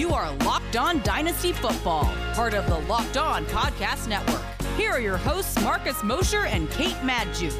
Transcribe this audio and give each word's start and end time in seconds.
You 0.00 0.14
are 0.14 0.34
Locked 0.46 0.76
On 0.76 1.02
Dynasty 1.02 1.52
Football, 1.52 2.10
part 2.32 2.54
of 2.54 2.66
the 2.68 2.78
Locked 2.88 3.18
On 3.18 3.44
Podcast 3.44 4.08
Network. 4.08 4.40
Here 4.74 4.92
are 4.92 4.98
your 4.98 5.18
hosts, 5.18 5.62
Marcus 5.62 6.02
Mosher 6.02 6.46
and 6.46 6.70
Kate 6.70 6.96
Magdziuk. 7.02 7.52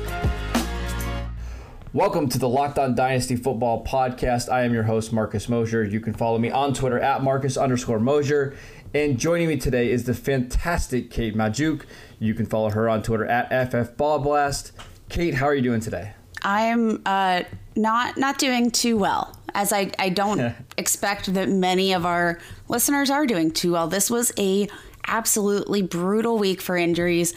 Welcome 1.92 2.30
to 2.30 2.38
the 2.38 2.48
Locked 2.48 2.78
On 2.78 2.94
Dynasty 2.94 3.36
Football 3.36 3.84
Podcast. 3.84 4.50
I 4.50 4.62
am 4.62 4.72
your 4.72 4.84
host, 4.84 5.12
Marcus 5.12 5.50
Mosher. 5.50 5.84
You 5.84 6.00
can 6.00 6.14
follow 6.14 6.38
me 6.38 6.50
on 6.50 6.72
Twitter 6.72 6.98
at 6.98 7.22
Marcus 7.22 7.58
underscore 7.58 8.00
Mosher. 8.00 8.56
And 8.94 9.18
joining 9.18 9.46
me 9.46 9.58
today 9.58 9.90
is 9.90 10.04
the 10.04 10.14
fantastic 10.14 11.10
Kate 11.10 11.36
Magdziuk. 11.36 11.82
You 12.20 12.32
can 12.32 12.46
follow 12.46 12.70
her 12.70 12.88
on 12.88 13.02
Twitter 13.02 13.26
at 13.26 13.50
FFBallBlast. 13.50 14.72
Kate, 15.10 15.34
how 15.34 15.44
are 15.44 15.54
you 15.54 15.60
doing 15.60 15.80
today? 15.80 16.14
I'm 16.42 17.02
uh, 17.04 17.42
not 17.76 18.16
not 18.16 18.38
doing 18.38 18.70
too 18.70 18.96
well, 18.96 19.36
as 19.54 19.72
I, 19.72 19.90
I 19.98 20.08
don't 20.08 20.54
expect 20.76 21.32
that 21.34 21.48
many 21.48 21.92
of 21.92 22.06
our 22.06 22.38
listeners 22.68 23.10
are 23.10 23.26
doing 23.26 23.50
too 23.50 23.72
well. 23.72 23.88
This 23.88 24.10
was 24.10 24.32
a 24.38 24.68
absolutely 25.06 25.82
brutal 25.82 26.38
week 26.38 26.60
for 26.60 26.76
injuries. 26.76 27.34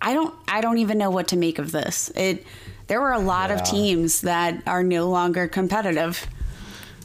I 0.00 0.14
don't 0.14 0.34
I 0.48 0.60
don't 0.60 0.78
even 0.78 0.98
know 0.98 1.10
what 1.10 1.28
to 1.28 1.36
make 1.36 1.58
of 1.58 1.72
this. 1.72 2.10
It 2.14 2.44
there 2.86 3.00
were 3.00 3.12
a 3.12 3.18
lot 3.18 3.50
yeah. 3.50 3.56
of 3.56 3.64
teams 3.64 4.22
that 4.22 4.62
are 4.66 4.82
no 4.82 5.08
longer 5.08 5.48
competitive. 5.48 6.26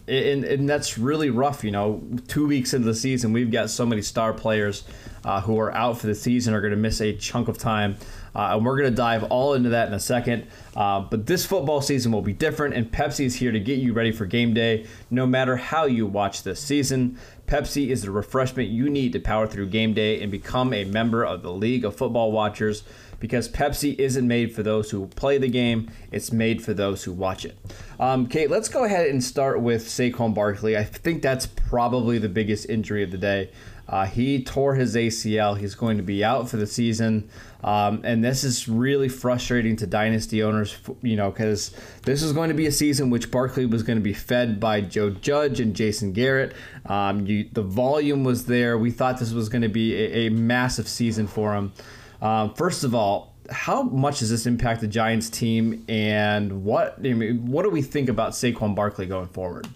And, 0.07 0.45
and 0.45 0.69
that's 0.69 0.97
really 0.97 1.29
rough. 1.29 1.63
You 1.63 1.71
know, 1.71 2.01
two 2.27 2.47
weeks 2.47 2.73
into 2.73 2.87
the 2.87 2.95
season, 2.95 3.33
we've 3.33 3.51
got 3.51 3.69
so 3.69 3.85
many 3.85 4.01
star 4.01 4.33
players 4.33 4.83
uh, 5.23 5.41
who 5.41 5.59
are 5.59 5.73
out 5.73 5.99
for 5.99 6.07
the 6.07 6.15
season 6.15 6.53
are 6.53 6.61
going 6.61 6.71
to 6.71 6.77
miss 6.77 7.01
a 7.01 7.13
chunk 7.13 7.47
of 7.47 7.57
time. 7.57 7.97
Uh, 8.37 8.55
and 8.55 8.63
we're 8.63 8.77
going 8.77 8.89
to 8.89 8.95
dive 8.95 9.23
all 9.23 9.55
into 9.55 9.69
that 9.69 9.87
in 9.87 9.95
a 9.95 9.99
second. 9.99 10.45
Uh, 10.75 11.01
but 11.01 11.25
this 11.25 11.43
football 11.43 11.81
season 11.81 12.11
will 12.11 12.21
be 12.21 12.33
different, 12.33 12.75
and 12.75 12.91
Pepsi 12.91 13.25
is 13.25 13.35
here 13.35 13.51
to 13.51 13.59
get 13.59 13.79
you 13.79 13.93
ready 13.93 14.11
for 14.11 14.27
game 14.27 14.53
day 14.53 14.85
no 15.09 15.25
matter 15.25 15.57
how 15.57 15.85
you 15.85 16.05
watch 16.05 16.43
this 16.43 16.59
season. 16.59 17.17
Pepsi 17.47 17.87
is 17.87 18.03
the 18.03 18.11
refreshment 18.11 18.69
you 18.69 18.89
need 18.89 19.11
to 19.13 19.19
power 19.19 19.47
through 19.47 19.67
game 19.67 19.93
day 19.93 20.21
and 20.21 20.31
become 20.31 20.71
a 20.71 20.83
member 20.83 21.23
of 21.23 21.41
the 21.41 21.51
League 21.51 21.83
of 21.83 21.95
Football 21.95 22.31
Watchers 22.31 22.83
because 23.19 23.49
Pepsi 23.49 23.97
isn't 23.97 24.27
made 24.27 24.53
for 24.53 24.61
those 24.61 24.91
who 24.91 25.07
play 25.07 25.39
the 25.39 25.47
game, 25.47 25.89
it's 26.11 26.31
made 26.31 26.63
for 26.63 26.73
those 26.73 27.03
who 27.03 27.11
watch 27.11 27.45
it. 27.45 27.57
Um, 27.99 28.27
Kate, 28.27 28.51
let's 28.51 28.69
go 28.69 28.83
ahead 28.83 29.07
and 29.07 29.23
start 29.23 29.61
with 29.61 29.85
Saquon 29.85 30.35
Barkley. 30.35 30.77
I 30.77 30.83
think 30.83 31.23
that's 31.23 31.47
probably 31.47 32.19
the 32.19 32.29
biggest 32.29 32.69
injury 32.69 33.01
of 33.01 33.09
the 33.09 33.17
day. 33.17 33.49
Uh, 33.87 34.05
he 34.05 34.43
tore 34.43 34.75
his 34.75 34.95
ACL. 34.95 35.57
He's 35.57 35.73
going 35.73 35.97
to 35.97 36.03
be 36.03 36.23
out 36.23 36.49
for 36.49 36.57
the 36.57 36.67
season. 36.67 37.29
Um, 37.63 38.01
and 38.03 38.23
this 38.23 38.43
is 38.43 38.67
really 38.67 39.09
frustrating 39.09 39.75
to 39.77 39.87
dynasty 39.87 40.43
owners, 40.43 40.77
you 41.01 41.15
know, 41.15 41.31
because 41.31 41.75
this 42.03 42.21
is 42.21 42.31
going 42.33 42.49
to 42.49 42.55
be 42.55 42.67
a 42.67 42.71
season 42.71 43.09
which 43.09 43.31
Barkley 43.31 43.65
was 43.65 43.83
going 43.83 43.97
to 43.97 44.03
be 44.03 44.13
fed 44.13 44.59
by 44.59 44.81
Joe 44.81 45.09
Judge 45.09 45.59
and 45.59 45.75
Jason 45.75 46.13
Garrett. 46.13 46.53
Um, 46.85 47.25
you, 47.25 47.49
the 47.51 47.63
volume 47.63 48.23
was 48.23 48.45
there. 48.45 48.77
We 48.77 48.91
thought 48.91 49.19
this 49.19 49.33
was 49.33 49.49
going 49.49 49.63
to 49.63 49.69
be 49.69 49.95
a, 49.95 50.27
a, 50.27 50.29
massive 50.29 50.87
season 50.87 51.27
for 51.27 51.55
him. 51.55 51.73
Um, 52.21 52.53
first 52.53 52.83
of 52.83 52.93
all, 52.93 53.33
how 53.49 53.83
much 53.83 54.19
does 54.19 54.29
this 54.29 54.45
impact 54.45 54.81
the 54.81 54.87
Giants 54.87 55.29
team, 55.29 55.85
and 55.87 56.65
what 56.65 56.97
I 56.99 57.13
mean, 57.13 57.47
what 57.47 57.63
do 57.63 57.69
we 57.69 57.81
think 57.81 58.09
about 58.09 58.31
Saquon 58.31 58.75
Barkley 58.75 59.05
going 59.05 59.29
forward? 59.29 59.67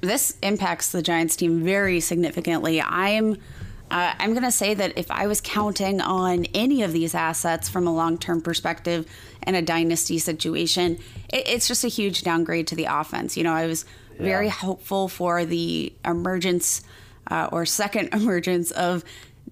this 0.00 0.36
impacts 0.42 0.92
the 0.92 1.02
Giants 1.02 1.36
team 1.36 1.64
very 1.64 2.00
significantly. 2.00 2.80
I'm 2.80 3.36
uh, 3.90 4.14
I'm 4.18 4.32
going 4.32 4.44
to 4.44 4.52
say 4.52 4.74
that 4.74 4.98
if 4.98 5.10
I 5.10 5.26
was 5.26 5.40
counting 5.40 6.00
on 6.00 6.44
any 6.54 6.82
of 6.82 6.92
these 6.92 7.14
assets 7.14 7.68
from 7.68 7.86
a 7.86 7.94
long 7.94 8.18
term 8.18 8.42
perspective 8.42 9.06
in 9.46 9.54
a 9.54 9.62
dynasty 9.62 10.18
situation, 10.18 10.98
it, 11.32 11.48
it's 11.48 11.68
just 11.68 11.84
a 11.84 11.88
huge 11.88 12.22
downgrade 12.22 12.66
to 12.68 12.74
the 12.74 12.84
offense. 12.84 13.36
You 13.36 13.44
know, 13.44 13.52
I 13.52 13.66
was 13.66 13.84
yeah. 14.16 14.24
very 14.24 14.48
hopeful 14.48 15.08
for 15.08 15.44
the 15.44 15.92
emergence 16.04 16.82
uh, 17.30 17.48
or 17.50 17.64
second 17.64 18.08
emergence 18.12 18.70
of 18.72 19.04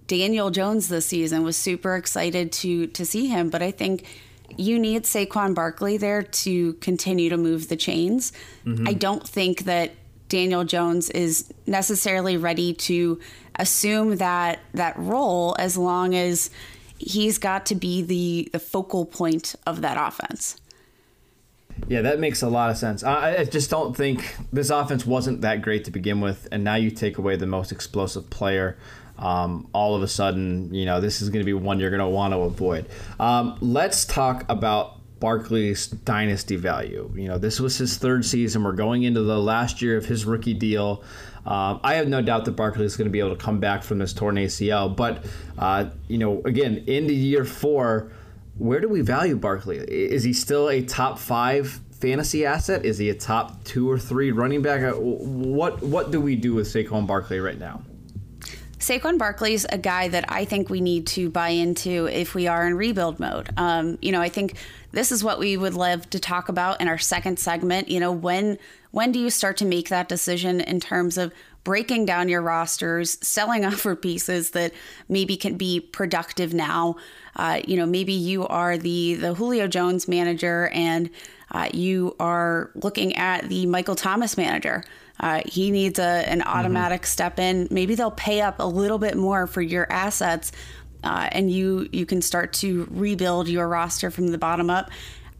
Daniel 0.06 0.50
Jones 0.50 0.88
this 0.88 1.06
season. 1.06 1.42
Was 1.42 1.56
super 1.56 1.96
excited 1.96 2.52
to 2.52 2.88
to 2.88 3.06
see 3.06 3.28
him, 3.28 3.50
but 3.50 3.62
I 3.62 3.70
think 3.70 4.04
you 4.56 4.78
need 4.78 5.04
Saquon 5.04 5.54
Barkley 5.54 5.96
there 5.96 6.22
to 6.22 6.74
continue 6.74 7.30
to 7.30 7.36
move 7.36 7.68
the 7.68 7.76
chains. 7.76 8.32
Mm-hmm. 8.64 8.86
I 8.86 8.92
don't 8.92 9.26
think 9.26 9.64
that 9.64 9.92
Daniel 10.28 10.64
Jones 10.64 11.10
is 11.10 11.52
necessarily 11.66 12.36
ready 12.36 12.74
to 12.74 13.20
assume 13.58 14.16
that 14.16 14.60
that 14.74 14.96
role 14.98 15.56
as 15.58 15.76
long 15.76 16.14
as 16.14 16.50
he's 16.98 17.38
got 17.38 17.66
to 17.66 17.74
be 17.74 18.02
the 18.02 18.48
the 18.52 18.58
focal 18.58 19.04
point 19.04 19.54
of 19.66 19.82
that 19.82 19.96
offense. 19.98 20.58
Yeah, 21.88 22.02
that 22.02 22.18
makes 22.18 22.42
a 22.42 22.48
lot 22.48 22.70
of 22.70 22.78
sense. 22.78 23.04
I, 23.04 23.36
I, 23.36 23.44
just 23.44 23.68
don't 23.68 23.94
think 23.94 24.36
this 24.50 24.70
offense 24.70 25.04
wasn't 25.04 25.42
that 25.42 25.60
great 25.60 25.84
to 25.84 25.90
begin 25.90 26.22
with, 26.22 26.48
and 26.50 26.64
now 26.64 26.76
you 26.76 26.90
take 26.90 27.18
away 27.18 27.36
the 27.36 27.46
most 27.46 27.70
explosive 27.70 28.30
player. 28.30 28.78
Um, 29.18 29.68
all 29.72 29.94
of 29.94 30.02
a 30.02 30.08
sudden, 30.08 30.72
you 30.74 30.84
know, 30.84 31.00
this 31.00 31.20
is 31.20 31.28
going 31.28 31.40
to 31.40 31.46
be 31.46 31.52
one 31.52 31.78
you're 31.78 31.90
going 31.90 32.00
to 32.00 32.08
want 32.08 32.32
to 32.32 32.40
avoid. 32.40 32.86
Um, 33.20 33.58
let's 33.60 34.04
talk 34.04 34.44
about 34.48 34.96
Barkley's 35.20 35.86
dynasty 35.86 36.56
value. 36.56 37.10
You 37.14 37.28
know, 37.28 37.38
this 37.38 37.58
was 37.60 37.78
his 37.78 37.96
third 37.96 38.24
season. 38.24 38.62
We're 38.62 38.72
going 38.72 39.04
into 39.04 39.22
the 39.22 39.38
last 39.38 39.80
year 39.80 39.96
of 39.96 40.04
his 40.04 40.24
rookie 40.24 40.54
deal. 40.54 41.02
Um, 41.46 41.80
I 41.84 41.94
have 41.94 42.08
no 42.08 42.20
doubt 42.20 42.44
that 42.46 42.52
Barkley 42.52 42.84
is 42.84 42.96
going 42.96 43.06
to 43.06 43.12
be 43.12 43.20
able 43.20 43.36
to 43.36 43.42
come 43.42 43.60
back 43.60 43.84
from 43.84 43.98
this 43.98 44.12
torn 44.12 44.34
ACL. 44.34 44.94
But, 44.94 45.24
uh, 45.58 45.86
you 46.08 46.18
know, 46.18 46.42
again, 46.44 46.84
into 46.86 47.14
year 47.14 47.44
four, 47.44 48.10
where 48.58 48.80
do 48.80 48.88
we 48.88 49.00
value 49.00 49.36
Barkley? 49.36 49.78
Is 49.78 50.24
he 50.24 50.32
still 50.32 50.68
a 50.68 50.82
top 50.82 51.18
five 51.18 51.80
fantasy 51.92 52.44
asset? 52.44 52.84
Is 52.84 52.98
he 52.98 53.10
a 53.10 53.14
top 53.14 53.62
two 53.64 53.88
or 53.88 53.98
three 53.98 54.32
running 54.32 54.62
back? 54.62 54.82
Uh, 54.82 54.98
what 54.98 55.82
what 55.82 56.10
do 56.10 56.20
we 56.20 56.36
do 56.36 56.54
with 56.54 56.66
Saquon 56.66 57.06
Barkley 57.06 57.38
right 57.38 57.58
now? 57.58 57.82
Saquon 58.78 59.18
Barkley's 59.18 59.66
a 59.70 59.78
guy 59.78 60.08
that 60.08 60.26
I 60.28 60.44
think 60.44 60.68
we 60.68 60.80
need 60.80 61.06
to 61.08 61.30
buy 61.30 61.48
into 61.48 62.06
if 62.06 62.34
we 62.34 62.46
are 62.46 62.66
in 62.66 62.74
rebuild 62.76 63.18
mode. 63.18 63.48
Um, 63.56 63.98
you 64.02 64.12
know, 64.12 64.20
I 64.20 64.28
think 64.28 64.54
this 64.92 65.10
is 65.10 65.24
what 65.24 65.38
we 65.38 65.56
would 65.56 65.74
love 65.74 66.08
to 66.10 66.20
talk 66.20 66.48
about 66.48 66.80
in 66.80 66.86
our 66.86 66.98
second 66.98 67.38
segment. 67.38 67.88
You 67.88 68.00
know, 68.00 68.12
when 68.12 68.58
when 68.96 69.12
do 69.12 69.18
you 69.18 69.28
start 69.28 69.58
to 69.58 69.66
make 69.66 69.90
that 69.90 70.08
decision 70.08 70.58
in 70.58 70.80
terms 70.80 71.18
of 71.18 71.30
breaking 71.64 72.06
down 72.06 72.30
your 72.30 72.40
rosters, 72.40 73.18
selling 73.20 73.62
off 73.66 73.74
for 73.74 73.94
pieces 73.94 74.52
that 74.52 74.72
maybe 75.06 75.36
can 75.36 75.58
be 75.58 75.80
productive 75.80 76.54
now? 76.54 76.96
Uh, 77.36 77.60
you 77.68 77.76
know, 77.76 77.84
maybe 77.84 78.14
you 78.14 78.46
are 78.46 78.78
the 78.78 79.16
the 79.16 79.34
Julio 79.34 79.68
Jones 79.68 80.08
manager 80.08 80.68
and 80.72 81.10
uh, 81.50 81.68
you 81.74 82.16
are 82.18 82.70
looking 82.74 83.14
at 83.16 83.46
the 83.50 83.66
Michael 83.66 83.96
Thomas 83.96 84.38
manager. 84.38 84.82
Uh, 85.20 85.42
he 85.44 85.70
needs 85.70 85.98
a, 85.98 86.02
an 86.02 86.38
mm-hmm. 86.38 86.48
automatic 86.48 87.02
mm-hmm. 87.02 87.06
step 87.06 87.38
in. 87.38 87.68
Maybe 87.70 87.96
they'll 87.96 88.10
pay 88.10 88.40
up 88.40 88.60
a 88.60 88.66
little 88.66 88.98
bit 88.98 89.14
more 89.14 89.46
for 89.46 89.60
your 89.60 89.92
assets, 89.92 90.52
uh, 91.04 91.28
and 91.32 91.50
you 91.50 91.86
you 91.92 92.06
can 92.06 92.22
start 92.22 92.54
to 92.54 92.88
rebuild 92.90 93.46
your 93.46 93.68
roster 93.68 94.10
from 94.10 94.28
the 94.28 94.38
bottom 94.38 94.70
up. 94.70 94.90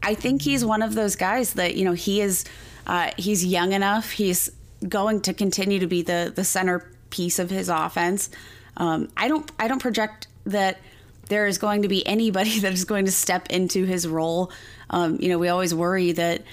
I 0.03 0.13
think 0.13 0.43
he's 0.43 0.63
one 0.63 0.83
of 0.83 0.93
those 0.93 1.15
guys 1.15 1.53
that 1.53 1.75
you 1.75 1.85
know 1.85 1.93
he 1.93 2.21
is 2.21 2.45
uh, 2.87 3.11
he's 3.17 3.45
young 3.45 3.73
enough. 3.73 4.11
He's 4.11 4.49
going 4.87 5.21
to 5.21 5.33
continue 5.33 5.79
to 5.79 5.87
be 5.87 6.01
the 6.01 6.31
the 6.33 6.43
centerpiece 6.43 7.37
of 7.37 7.49
his 7.49 7.69
offense. 7.69 8.29
Um, 8.77 9.09
I 9.15 9.27
don't 9.27 9.51
I 9.59 9.67
don't 9.67 9.81
project 9.81 10.27
that 10.45 10.79
there 11.27 11.45
is 11.45 11.57
going 11.57 11.81
to 11.81 11.87
be 11.87 12.05
anybody 12.07 12.59
that 12.61 12.73
is 12.73 12.85
going 12.85 13.05
to 13.05 13.11
step 13.11 13.47
into 13.49 13.85
his 13.85 14.07
role. 14.07 14.51
Um, 14.89 15.17
you 15.19 15.29
know, 15.29 15.37
we 15.37 15.49
always 15.49 15.75
worry 15.75 16.13
that 16.13 16.43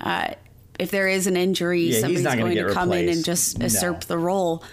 uh, 0.00 0.34
if 0.78 0.90
there 0.90 1.06
is 1.06 1.26
an 1.26 1.36
injury, 1.36 1.90
yeah, 1.90 2.00
somebody's 2.00 2.24
going 2.24 2.56
to 2.56 2.72
come 2.72 2.88
replaced. 2.88 3.02
in 3.02 3.16
and 3.16 3.24
just 3.24 3.60
usurp 3.60 4.00
no. 4.00 4.06
the 4.06 4.18
role. 4.18 4.64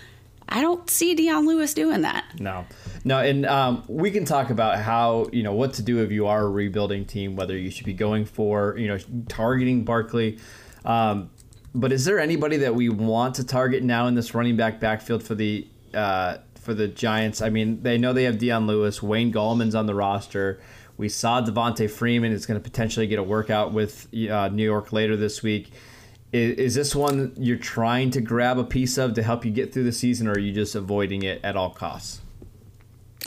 I 0.52 0.62
don't 0.62 0.90
see 0.90 1.14
Dion 1.14 1.46
Lewis 1.46 1.76
doing 1.76 2.02
that. 2.02 2.26
No, 2.40 2.66
no, 3.04 3.20
and 3.20 3.46
um, 3.46 3.84
we 3.88 4.10
can 4.10 4.26
talk 4.26 4.50
about 4.50 4.80
how 4.80 5.28
you 5.32 5.44
know 5.44 5.54
what 5.54 5.74
to 5.74 5.84
do 5.84 6.02
if 6.02 6.12
you 6.12 6.26
are 6.26 6.42
a 6.42 6.50
rebuilding 6.50 7.06
team, 7.06 7.36
whether 7.36 7.56
you 7.56 7.70
should 7.70 7.86
be 7.86 7.94
going 7.94 8.26
for 8.26 8.76
you 8.78 8.88
know 8.88 8.98
targeting 9.28 9.84
Barkley. 9.84 10.40
Um, 10.86 11.30
but 11.74 11.92
is 11.92 12.06
there 12.06 12.20
anybody 12.20 12.58
that 12.58 12.74
we 12.74 12.90
want 12.90 13.36
to 13.36 13.44
target 13.44 13.84
now 13.84 14.08
in 14.08 14.16
this 14.16 14.34
running 14.34 14.58
back 14.58 14.80
backfield 14.80 15.24
for 15.24 15.36
the 15.36 15.68
uh, 15.94 16.38
for 16.56 16.74
the 16.74 16.88
Giants? 16.88 17.42
I 17.42 17.50
mean, 17.50 17.84
they 17.84 17.98
know 17.98 18.14
they 18.14 18.24
have 18.24 18.38
Dion 18.38 18.68
Lewis, 18.68 19.04
Wayne 19.04 19.32
Gallman's 19.32 19.76
on 19.76 19.86
the 19.86 19.96
roster. 19.96 20.60
We 20.98 21.08
saw 21.08 21.42
Devonta 21.42 21.90
Freeman 21.90 22.32
is 22.32 22.46
going 22.46 22.60
to 22.60 22.64
potentially 22.64 23.08
get 23.08 23.20
a 23.20 23.24
workout 23.24 23.72
with 23.72 24.08
uh, 24.14 24.50
New 24.50 24.64
York 24.64 24.92
later 24.92 25.16
this 25.16 25.42
week. 25.42 25.72
Is, 26.34 26.58
is, 26.58 26.76
this 26.76 26.94
one 26.94 27.34
you're 27.38 27.58
trying 27.58 28.12
to 28.12 28.22
grab 28.22 28.60
a 28.60 28.64
piece 28.64 28.98
of 28.98 29.14
to 29.14 29.24
help 29.24 29.46
you 29.46 29.52
get 29.52 29.74
through 29.74 29.86
the 29.86 29.94
season, 29.94 30.28
or 30.28 30.34
are 30.34 30.40
you 30.40 30.52
just 30.52 30.76
avoiding 30.76 31.24
it 31.24 31.40
at 31.44 31.56
all 31.56 31.70
costs? 31.70 32.22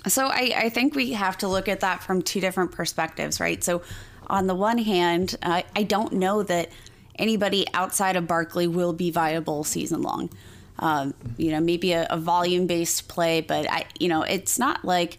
So 0.07 0.27
I, 0.27 0.53
I 0.57 0.69
think 0.69 0.95
we 0.95 1.13
have 1.13 1.39
to 1.39 1.49
look 1.49 1.69
at 1.69 1.81
that 1.81 2.03
from 2.03 2.23
two 2.23 2.41
different 2.41 2.73
perspectives, 2.73 3.41
right? 3.41 3.63
So 3.63 3.83
on 4.27 4.47
the 4.47 4.55
one 4.55 4.79
hand, 4.79 5.37
uh, 5.43 5.63
I 5.75 5.83
don't 5.85 6.15
know 6.15 6.43
that 6.43 6.71
anybody 7.19 7.67
outside 7.75 8.17
of 8.17 8.27
Barkley 8.27 8.67
will 8.67 8.93
be 8.93 9.11
viable 9.11 9.65
season 9.65 10.03
long. 10.03 10.31
Um, 10.79 11.15
you 11.37 11.51
know, 11.51 11.61
maybe 11.61 11.93
a, 11.93 12.07
a 12.11 12.17
volume 12.17 12.67
based 12.67 13.09
play, 13.09 13.41
but 13.41 13.71
I, 13.71 13.85
you 13.99 14.09
know, 14.09 14.23
it's 14.23 14.59
not 14.59 14.85
like 14.85 15.19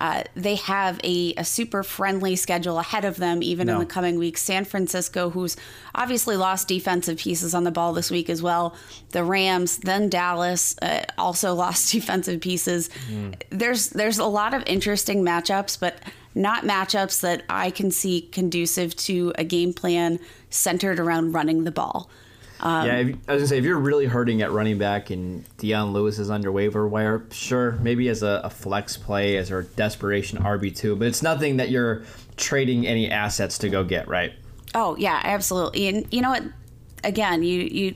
uh, 0.00 0.24
they 0.34 0.56
have 0.56 1.00
a, 1.04 1.34
a, 1.36 1.44
super 1.44 1.82
friendly 1.82 2.34
schedule 2.34 2.78
ahead 2.78 3.04
of 3.04 3.16
them, 3.16 3.42
even 3.42 3.68
no. 3.68 3.74
in 3.74 3.78
the 3.78 3.86
coming 3.86 4.18
weeks. 4.18 4.42
San 4.42 4.64
Francisco, 4.64 5.30
who's 5.30 5.56
obviously 5.94 6.36
lost 6.36 6.66
defensive 6.66 7.18
pieces 7.18 7.54
on 7.54 7.62
the 7.62 7.70
ball 7.70 7.92
this 7.92 8.10
week 8.10 8.28
as 8.28 8.42
well. 8.42 8.74
The 9.10 9.22
Rams, 9.22 9.78
then 9.78 10.08
Dallas, 10.08 10.76
uh, 10.82 11.04
also 11.16 11.54
lost 11.64 11.92
defensive 11.92 12.40
pieces. 12.40 12.90
Mm. 13.08 13.40
There's 13.50 13.90
there's 13.90 14.18
a 14.18 14.26
lot 14.26 14.52
of 14.52 14.64
interesting 14.66 15.22
matchups, 15.24 15.78
but 15.78 15.96
not 16.34 16.64
matchups 16.64 17.20
that 17.20 17.42
I 17.48 17.70
can 17.70 17.90
see 17.90 18.22
conducive 18.32 18.96
to 18.96 19.32
a 19.36 19.44
game 19.44 19.72
plan 19.72 20.18
centered 20.50 20.98
around 20.98 21.32
running 21.32 21.64
the 21.64 21.70
ball. 21.70 22.10
Um, 22.60 22.86
yeah, 22.86 22.96
if, 22.96 23.16
I 23.28 23.32
was 23.34 23.42
gonna 23.42 23.46
say 23.48 23.58
if 23.58 23.64
you're 23.64 23.78
really 23.78 24.06
hurting 24.06 24.40
at 24.40 24.50
running 24.50 24.78
back 24.78 25.10
and 25.10 25.44
Dion 25.58 25.92
Lewis 25.92 26.18
is 26.18 26.30
under 26.30 26.50
waiver 26.50 26.86
wire, 26.88 27.24
sure, 27.30 27.72
maybe 27.82 28.08
as 28.08 28.22
a, 28.22 28.40
a 28.44 28.50
flex 28.50 28.96
play 28.96 29.36
as 29.36 29.50
a 29.50 29.62
desperation 29.62 30.38
RB 30.38 30.74
two, 30.74 30.96
but 30.96 31.08
it's 31.08 31.22
nothing 31.22 31.58
that 31.58 31.70
you're 31.70 32.04
trading 32.36 32.86
any 32.86 33.10
assets 33.10 33.58
to 33.58 33.68
go 33.68 33.84
get, 33.84 34.08
right? 34.08 34.32
Oh 34.74 34.96
yeah, 34.96 35.20
absolutely. 35.24 35.88
And 35.88 36.06
you 36.12 36.20
know 36.20 36.30
what? 36.30 36.44
Again, 37.02 37.42
you 37.42 37.60
you 37.60 37.94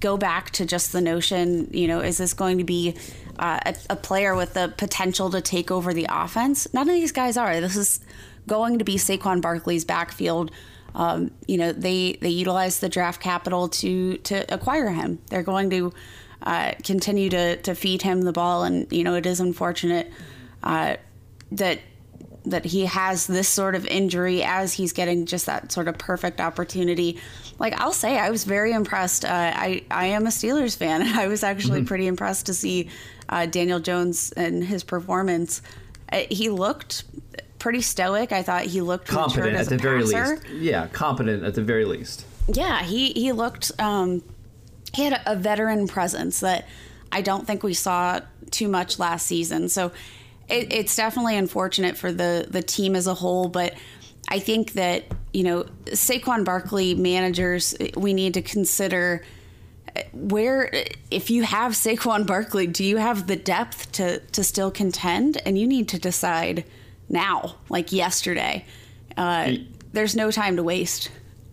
go 0.00 0.16
back 0.16 0.50
to 0.52 0.66
just 0.66 0.92
the 0.92 1.00
notion. 1.00 1.68
You 1.72 1.88
know, 1.88 2.00
is 2.00 2.18
this 2.18 2.34
going 2.34 2.58
to 2.58 2.64
be 2.64 2.96
uh, 3.38 3.60
a, 3.64 3.74
a 3.90 3.96
player 3.96 4.34
with 4.34 4.54
the 4.54 4.72
potential 4.76 5.30
to 5.30 5.40
take 5.40 5.70
over 5.70 5.94
the 5.94 6.06
offense? 6.10 6.72
None 6.74 6.88
of 6.88 6.94
these 6.94 7.12
guys 7.12 7.36
are. 7.36 7.60
This 7.60 7.76
is 7.76 8.00
going 8.46 8.78
to 8.78 8.84
be 8.84 8.96
Saquon 8.96 9.40
Barkley's 9.40 9.84
backfield 9.84 10.50
um, 10.94 11.30
you 11.46 11.58
know, 11.58 11.72
they 11.72 12.18
they 12.20 12.28
utilize 12.28 12.80
the 12.80 12.88
draft 12.88 13.20
capital 13.20 13.68
to 13.68 14.18
to 14.18 14.52
acquire 14.52 14.90
him. 14.90 15.18
They're 15.28 15.42
going 15.42 15.70
to 15.70 15.92
uh, 16.42 16.72
continue 16.84 17.30
to 17.30 17.56
to 17.62 17.74
feed 17.74 18.02
him 18.02 18.22
the 18.22 18.32
ball, 18.32 18.64
and 18.64 18.90
you 18.92 19.04
know, 19.04 19.14
it 19.14 19.26
is 19.26 19.40
unfortunate 19.40 20.10
uh, 20.62 20.96
that 21.52 21.80
that 22.46 22.64
he 22.64 22.86
has 22.86 23.26
this 23.26 23.48
sort 23.48 23.74
of 23.74 23.86
injury 23.86 24.42
as 24.42 24.72
he's 24.72 24.92
getting 24.92 25.26
just 25.26 25.46
that 25.46 25.70
sort 25.70 25.88
of 25.88 25.98
perfect 25.98 26.40
opportunity. 26.40 27.20
Like 27.58 27.80
I'll 27.80 27.92
say, 27.92 28.18
I 28.18 28.30
was 28.30 28.44
very 28.44 28.72
impressed. 28.72 29.24
Uh, 29.24 29.52
I 29.54 29.82
I 29.90 30.06
am 30.06 30.26
a 30.26 30.30
Steelers 30.30 30.76
fan, 30.76 31.02
and 31.02 31.10
I 31.18 31.26
was 31.26 31.42
actually 31.42 31.80
mm-hmm. 31.80 31.88
pretty 31.88 32.06
impressed 32.06 32.46
to 32.46 32.54
see 32.54 32.88
uh, 33.28 33.46
Daniel 33.46 33.80
Jones 33.80 34.32
and 34.32 34.64
his 34.64 34.84
performance. 34.84 35.62
Uh, 36.12 36.22
he 36.30 36.48
looked 36.48 37.04
pretty 37.58 37.82
stoic. 37.82 38.32
I 38.32 38.42
thought 38.42 38.62
he 38.62 38.80
looked 38.80 39.08
competent 39.08 39.56
at 39.56 39.68
the 39.68 39.76
very 39.76 40.04
least. 40.04 40.46
Yeah, 40.48 40.86
competent 40.88 41.44
at 41.44 41.54
the 41.54 41.62
very 41.62 41.84
least. 41.84 42.24
Yeah, 42.46 42.82
he 42.82 43.12
he 43.12 43.32
looked. 43.32 43.72
Um, 43.80 44.22
he 44.94 45.04
had 45.04 45.20
a 45.26 45.36
veteran 45.36 45.86
presence 45.86 46.40
that 46.40 46.66
I 47.12 47.20
don't 47.20 47.46
think 47.46 47.62
we 47.62 47.74
saw 47.74 48.20
too 48.50 48.68
much 48.68 48.98
last 48.98 49.26
season. 49.26 49.68
So 49.68 49.92
it, 50.48 50.72
it's 50.72 50.96
definitely 50.96 51.36
unfortunate 51.36 51.96
for 51.96 52.12
the 52.12 52.46
the 52.48 52.62
team 52.62 52.94
as 52.94 53.06
a 53.06 53.14
whole, 53.14 53.48
but. 53.48 53.74
I 54.28 54.38
think 54.38 54.72
that 54.72 55.04
you 55.32 55.42
know 55.42 55.64
Saquon 55.86 56.44
Barkley 56.44 56.94
managers 56.94 57.74
we 57.96 58.14
need 58.14 58.34
to 58.34 58.42
consider 58.42 59.22
where 60.12 60.70
if 61.10 61.30
you 61.30 61.42
have 61.42 61.72
Saquon 61.72 62.26
Barkley, 62.26 62.66
do 62.66 62.84
you 62.84 62.98
have 62.98 63.26
the 63.26 63.36
depth 63.36 63.92
to 63.92 64.20
to 64.20 64.44
still 64.44 64.70
contend? 64.70 65.40
And 65.44 65.58
you 65.58 65.66
need 65.66 65.88
to 65.88 65.98
decide 65.98 66.64
now, 67.08 67.56
like 67.68 67.92
yesterday. 67.92 68.64
Uh, 69.16 69.54
there's 69.92 70.14
no 70.14 70.30
time 70.30 70.56
to 70.56 70.62
waste. 70.62 71.10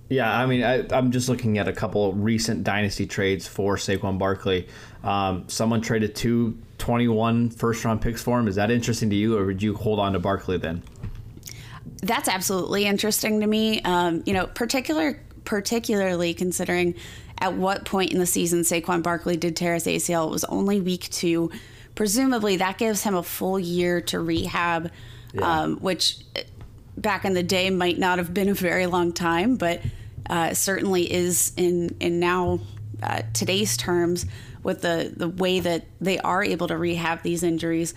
Yeah, 0.08 0.32
I 0.32 0.46
mean, 0.46 0.64
I, 0.64 0.86
am 0.96 1.12
just 1.12 1.30
looking 1.30 1.58
at 1.58 1.68
a 1.68 1.74
couple 1.74 2.14
recent 2.14 2.64
dynasty 2.64 3.08
trades 3.08 3.48
for 3.48 3.76
Saquon 3.76 4.20
Barkley. 4.20 4.68
Um, 5.04 5.46
someone 5.48 5.82
traded 5.82 6.16
two 6.16 6.60
21 6.78 7.50
first 7.50 7.84
round 7.86 8.02
picks 8.02 8.22
for 8.22 8.40
him. 8.40 8.48
Is 8.48 8.56
that 8.56 8.70
interesting 8.70 9.10
to 9.10 9.16
you, 9.16 9.38
or 9.38 9.46
would 9.46 9.64
you 9.64 9.76
hold 9.76 10.00
on 10.00 10.14
to 10.14 10.20
Barkley 10.20 10.58
then? 10.58 10.84
That's 12.02 12.28
absolutely 12.28 12.86
interesting 12.86 13.42
to 13.42 13.48
me. 13.48 13.82
Um, 13.82 14.24
you 14.26 14.34
know, 14.34 14.48
particular 14.48 15.20
particularly 15.44 16.34
considering 16.34 16.96
at 17.40 17.54
what 17.54 17.86
point 17.86 18.12
in 18.12 18.20
the 18.20 18.26
season 18.26 18.62
Saquon 18.62 19.04
Barkley 19.04 19.38
did 19.38 19.56
tear 19.56 19.76
his 19.76 19.86
ACL. 19.86 20.28
It 20.28 20.32
was 20.32 20.44
only 20.46 20.82
week 20.82 21.10
two. 21.10 21.52
Presumably, 21.94 22.58
that 22.58 22.78
gives 22.78 23.04
him 23.04 23.16
a 23.16 23.24
full 23.24 23.60
year 23.60 24.02
to 24.02 24.20
rehab 24.20 24.92
yeah. 25.36 25.62
um, 25.62 25.78
which 25.78 26.18
back 26.98 27.26
in 27.26 27.34
the 27.34 27.44
day 27.44 27.70
might 27.70 27.98
not 27.98 28.18
have 28.18 28.34
been 28.34 28.50
a 28.50 28.54
very 28.54 28.86
long 28.86 29.14
time, 29.14 29.56
but 29.58 29.82
uh, 30.30 30.54
certainly 30.54 31.12
is 31.12 31.52
in 31.58 31.96
in 32.00 32.20
now 32.20 32.60
uh, 33.04 33.22
today's 33.34 33.78
terms 33.78 34.26
with 34.64 34.82
the 34.82 35.14
the 35.16 35.30
way 35.30 35.60
that 35.60 35.86
they 36.02 36.18
are 36.20 36.44
able 36.44 36.68
to 36.68 36.78
rehab 36.78 37.22
these 37.22 37.44
injuries. 37.44 37.94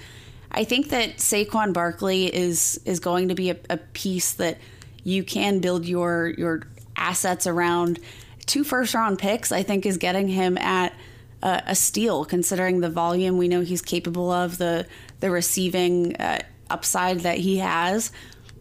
I 0.51 0.65
think 0.65 0.89
that 0.89 1.19
Saquon 1.19 1.73
Barkley 1.73 2.35
is 2.35 2.81
is 2.85 3.01
going 3.01 3.29
to 3.29 3.35
be 3.35 3.51
a, 3.51 3.57
a 3.69 3.77
piece 3.77 4.33
that 4.35 4.59
you 5.05 5.25
can 5.25 5.61
build 5.61 5.87
your 5.87 6.29
your 6.39 6.63
assets 6.97 7.47
around. 7.47 8.01
Two 8.47 8.65
first 8.65 8.95
round 8.95 9.19
picks, 9.19 9.53
I 9.53 9.63
think, 9.63 9.85
is 9.85 9.99
getting 9.99 10.29
him 10.29 10.57
at 10.59 10.95
a, 11.43 11.63
a 11.67 11.75
steal 11.75 12.25
considering 12.25 12.81
the 12.81 12.91
volume 12.91 13.37
we 13.37 13.49
know 13.49 13.61
he's 13.61 13.83
capable 13.83 14.31
of, 14.31 14.59
the 14.59 14.87
the 15.21 15.31
receiving 15.31 16.17
uh, 16.17 16.41
upside 16.71 17.21
that 17.21 17.39
he 17.39 17.59
has. 17.59 18.11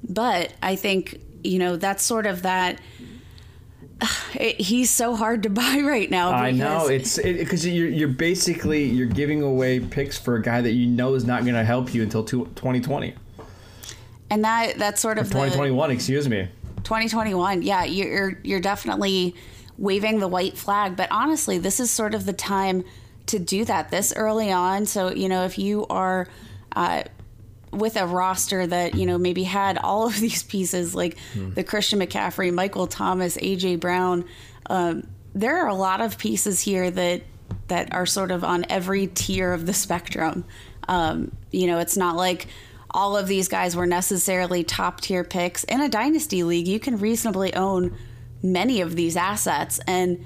But 0.08 0.54
I 0.62 0.76
think, 0.76 1.20
you 1.44 1.60
know, 1.60 1.76
that's 1.76 2.04
sort 2.04 2.26
of 2.26 2.42
that. 2.44 2.80
It, 4.40 4.60
he's 4.62 4.92
so 4.92 5.16
hard 5.16 5.44
to 5.44 5.50
buy 5.50 5.82
right 5.84 6.12
now. 6.12 6.32
I 6.32 6.52
know 6.52 6.88
it's 6.88 7.18
because 7.18 7.66
it, 7.66 7.72
you're 7.72 7.88
you're 7.88 8.08
basically 8.08 8.84
you're 8.84 9.08
giving 9.08 9.42
away 9.42 9.80
picks 9.80 10.20
for 10.20 10.36
a 10.36 10.42
guy 10.42 10.62
that 10.62 10.74
you 10.74 10.86
know 10.86 11.16
is 11.16 11.26
not 11.26 11.44
going 11.44 11.56
to 11.56 11.64
help 11.64 11.94
you 11.94 12.04
until 12.04 12.24
2020. 12.24 13.16
And 14.30 14.44
that 14.44 14.78
that's 14.78 15.02
sort 15.02 15.18
of 15.18 15.28
2021. 15.28 15.90
excuse 15.90 16.30
me. 16.30 16.50
2021. 16.84 17.64
Yeah, 17.64 17.86
you're 17.86 18.40
you're 18.44 18.60
definitely 18.60 19.34
waving 19.78 20.20
the 20.20 20.28
white 20.28 20.58
flag. 20.58 20.96
But 20.96 21.12
honestly, 21.12 21.58
this 21.58 21.80
is 21.80 21.90
sort 21.90 22.14
of 22.14 22.26
the 22.26 22.34
time 22.34 22.84
to 23.28 23.40
do 23.40 23.66
that 23.66 23.90
this 23.90 24.14
early 24.16 24.52
on. 24.52 24.86
So 24.86 25.12
you 25.12 25.30
know, 25.30 25.46
if 25.46 25.58
you 25.58 25.88
are 25.88 26.28
uh, 26.76 27.04
with 27.78 27.96
a 27.96 28.06
roster 28.06 28.66
that 28.66 28.96
you 28.96 29.06
know 29.06 29.18
maybe 29.18 29.44
had 29.44 29.78
all 29.78 30.08
of 30.08 30.16
these 30.20 30.44
pieces 30.44 30.96
like 30.96 31.18
hmm. 31.34 31.54
the 31.54 31.64
Christian 31.64 32.00
McCaffrey, 32.00 32.54
Michael 32.54 32.88
Thomas, 32.88 33.38
AJ 33.38 33.80
Brown. 33.80 34.26
Um, 34.70 35.08
there 35.34 35.58
are 35.58 35.68
a 35.68 35.76
lot 35.76 36.02
of 36.02 36.18
pieces 36.18 36.62
here 36.62 36.90
that 36.92 37.24
that 37.68 37.94
are 37.94 38.06
sort 38.06 38.32
of 38.32 38.44
on 38.44 38.66
every 38.70 39.08
tier 39.08 39.54
of 39.54 39.66
the 39.66 39.74
spectrum. 39.74 40.46
Um, 40.88 41.36
you 41.52 41.68
know, 41.68 41.80
it's 41.80 41.98
not 41.98 42.16
like 42.16 42.48
all 42.92 43.18
of 43.18 43.28
these 43.28 43.48
guys 43.48 43.76
were 43.76 43.86
necessarily 43.86 44.64
top 44.64 45.02
tier 45.02 45.24
picks 45.24 45.64
in 45.66 45.82
a 45.82 45.90
dynasty 45.90 46.44
league. 46.44 46.68
You 46.68 46.80
can 46.80 46.98
reasonably 46.98 47.54
own 47.54 47.96
many 48.42 48.82
of 48.82 48.96
these 48.96 49.18
assets, 49.18 49.80
and 49.88 50.24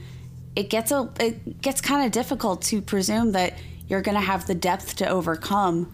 it 0.55 0.69
gets 0.69 0.91
a 0.91 1.09
it 1.19 1.61
gets 1.61 1.81
kind 1.81 2.05
of 2.05 2.11
difficult 2.11 2.61
to 2.63 2.81
presume 2.81 3.31
that 3.33 3.57
you're 3.87 4.01
going 4.01 4.15
to 4.15 4.21
have 4.21 4.47
the 4.47 4.55
depth 4.55 4.95
to 4.97 5.07
overcome 5.07 5.93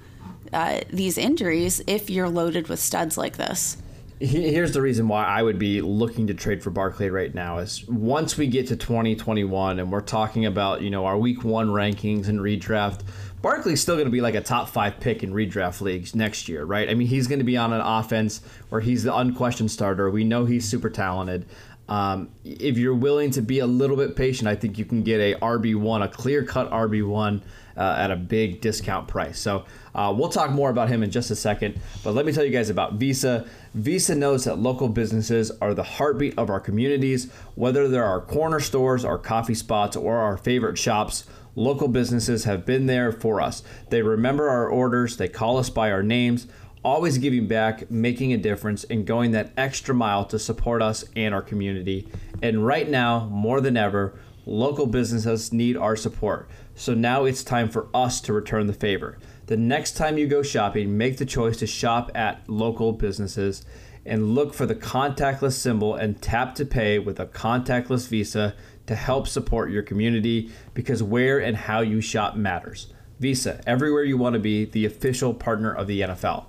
uh, 0.54 0.82
these 0.90 1.18
injuries 1.18 1.82
if 1.88 2.10
you're 2.10 2.30
loaded 2.30 2.68
with 2.68 2.80
studs 2.80 3.18
like 3.18 3.38
this. 3.38 3.78
Here's 4.20 4.72
the 4.72 4.82
reason 4.82 5.08
why 5.08 5.26
I 5.26 5.44
would 5.44 5.60
be 5.60 5.80
looking 5.80 6.26
to 6.28 6.34
trade 6.34 6.64
for 6.64 6.72
Barkley 6.72 7.12
right 7.12 7.34
now 7.34 7.60
is 7.60 7.88
once 7.88 8.36
we 8.36 8.48
get 8.48 8.68
to 8.70 8.76
2021 8.76 9.80
and 9.80 9.92
we're 9.92 10.02
talking 10.02 10.48
about, 10.48 10.82
you 10.82 10.90
know, 10.90 11.06
our 11.06 11.18
week 11.20 11.44
one 11.44 11.68
rankings 11.68 12.28
and 12.28 12.40
redraft, 12.40 13.02
Barkley's 13.44 13.80
still 13.80 13.94
going 13.94 14.08
to 14.08 14.12
be 14.12 14.22
like 14.22 14.34
a 14.34 14.42
top 14.42 14.70
five 14.70 15.00
pick 15.00 15.22
in 15.22 15.34
redraft 15.34 15.82
leagues 15.82 16.16
next 16.16 16.50
year, 16.50 16.66
right? 16.66 16.90
I 16.90 16.96
mean, 16.96 17.08
he's 17.08 17.28
going 17.28 17.40
to 17.40 17.46
be 17.46 17.58
on 17.58 17.74
an 17.74 17.82
offense 17.82 18.42
where 18.70 18.82
he's 18.82 19.04
the 19.04 19.16
unquestioned 19.16 19.70
starter. 19.70 20.10
We 20.10 20.24
know 20.24 20.46
he's 20.46 20.68
super 20.68 20.90
talented. 20.90 21.46
Um, 21.88 22.30
if 22.44 22.78
you're 22.78 22.96
willing 22.96 23.32
to 23.32 23.42
be 23.42 23.60
a 23.60 23.68
little 23.68 23.96
bit 23.96 24.16
patient, 24.16 24.48
I 24.48 24.56
think 24.56 24.78
you 24.78 24.86
can 24.86 25.04
get 25.04 25.20
a 25.22 25.40
RB1, 25.40 26.04
a 26.04 26.08
clear 26.10 26.44
cut 26.44 26.70
RB1 26.72 27.42
uh, 27.78 27.96
at 27.98 28.12
a 28.12 28.16
big 28.16 28.62
discount 28.62 29.08
price. 29.08 29.40
So 29.40 29.66
uh, 29.98 30.14
we'll 30.16 30.30
talk 30.30 30.52
more 30.52 30.70
about 30.70 30.88
him 30.88 31.04
in 31.04 31.12
just 31.12 31.32
a 31.32 31.36
second. 31.36 31.80
But 32.04 32.14
let 32.14 32.26
me 32.26 32.32
tell 32.32 32.46
you 32.46 32.52
guys 32.52 32.70
about 32.70 32.94
Visa. 32.94 33.48
Visa 33.74 34.16
knows 34.16 34.46
that 34.46 34.60
local 34.60 34.88
businesses 34.88 35.52
are 35.60 35.74
the 35.74 35.84
heartbeat 35.84 36.38
of 36.38 36.50
our 36.50 36.60
communities, 36.60 37.32
whether 37.56 37.88
they're 37.88 38.06
our 38.06 38.22
corner 38.22 38.60
stores, 38.60 39.04
our 39.04 39.18
coffee 39.18 39.56
spots, 39.56 39.98
or 39.98 40.18
our 40.18 40.38
favorite 40.38 40.78
shops. 40.78 41.26
Local 41.56 41.88
businesses 41.88 42.44
have 42.44 42.66
been 42.66 42.86
there 42.86 43.12
for 43.12 43.42
us. 43.42 43.64
They 43.90 44.04
remember 44.04 44.48
our 44.48 44.70
orders, 44.70 45.18
they 45.18 45.28
call 45.28 45.58
us 45.58 45.72
by 45.72 45.92
our 45.92 46.04
names 46.04 46.48
always 46.88 47.18
giving 47.18 47.48
back, 47.48 47.92
making 47.92 48.32
a 48.32 48.38
difference, 48.38 48.86
and 48.86 49.06
going 49.06 49.32
that 49.32 49.52
extra 49.58 49.94
mile 49.94 50.24
to 50.24 50.40
support 50.40 50.82
us 50.82 51.04
and 51.18 51.34
our 51.34 51.42
community. 51.42 52.08
And 52.42 52.66
right 52.66 52.90
now, 52.90 53.26
more 53.26 53.60
than 53.60 53.76
ever, 53.76 54.18
local 54.46 54.86
businesses 54.86 55.52
need 55.52 55.76
our 55.76 55.98
support. 55.98 56.50
So 56.76 56.94
now 56.94 57.26
it's 57.26 57.44
time 57.44 57.70
for 57.70 57.88
us 57.94 58.22
to 58.22 58.32
return 58.34 58.68
the 58.68 58.74
favor. 58.74 59.18
The 59.48 59.56
next 59.56 59.94
time 59.94 60.18
you 60.18 60.28
go 60.28 60.44
shopping, 60.44 60.98
make 60.98 61.18
the 61.18 61.26
choice 61.26 61.56
to 61.58 61.68
shop 61.68 62.12
at 62.14 62.42
local 62.50 62.92
businesses 62.92 63.66
and 64.06 64.36
look 64.36 64.54
for 64.54 64.66
the 64.66 64.76
contactless 64.76 65.54
symbol 65.54 65.96
and 65.96 66.22
tap 66.22 66.54
to 66.56 66.66
pay 66.66 67.00
with 67.00 67.18
a 67.22 67.26
contactless 67.26 68.10
Visa 68.10 68.56
to 68.88 68.96
help 68.96 69.26
support 69.26 69.72
your 69.72 69.84
community 69.84 70.52
because 70.74 71.02
where 71.02 71.40
and 71.40 71.56
how 71.56 71.80
you 71.80 72.02
shop 72.02 72.36
matters. 72.36 72.92
Visa, 73.22 73.62
everywhere 73.66 74.04
you 74.04 74.18
want 74.18 74.34
to 74.34 74.40
be, 74.40 74.66
the 74.66 74.86
official 74.86 75.34
partner 75.34 75.74
of 75.74 75.88
the 75.88 76.02
NFL. 76.02 76.46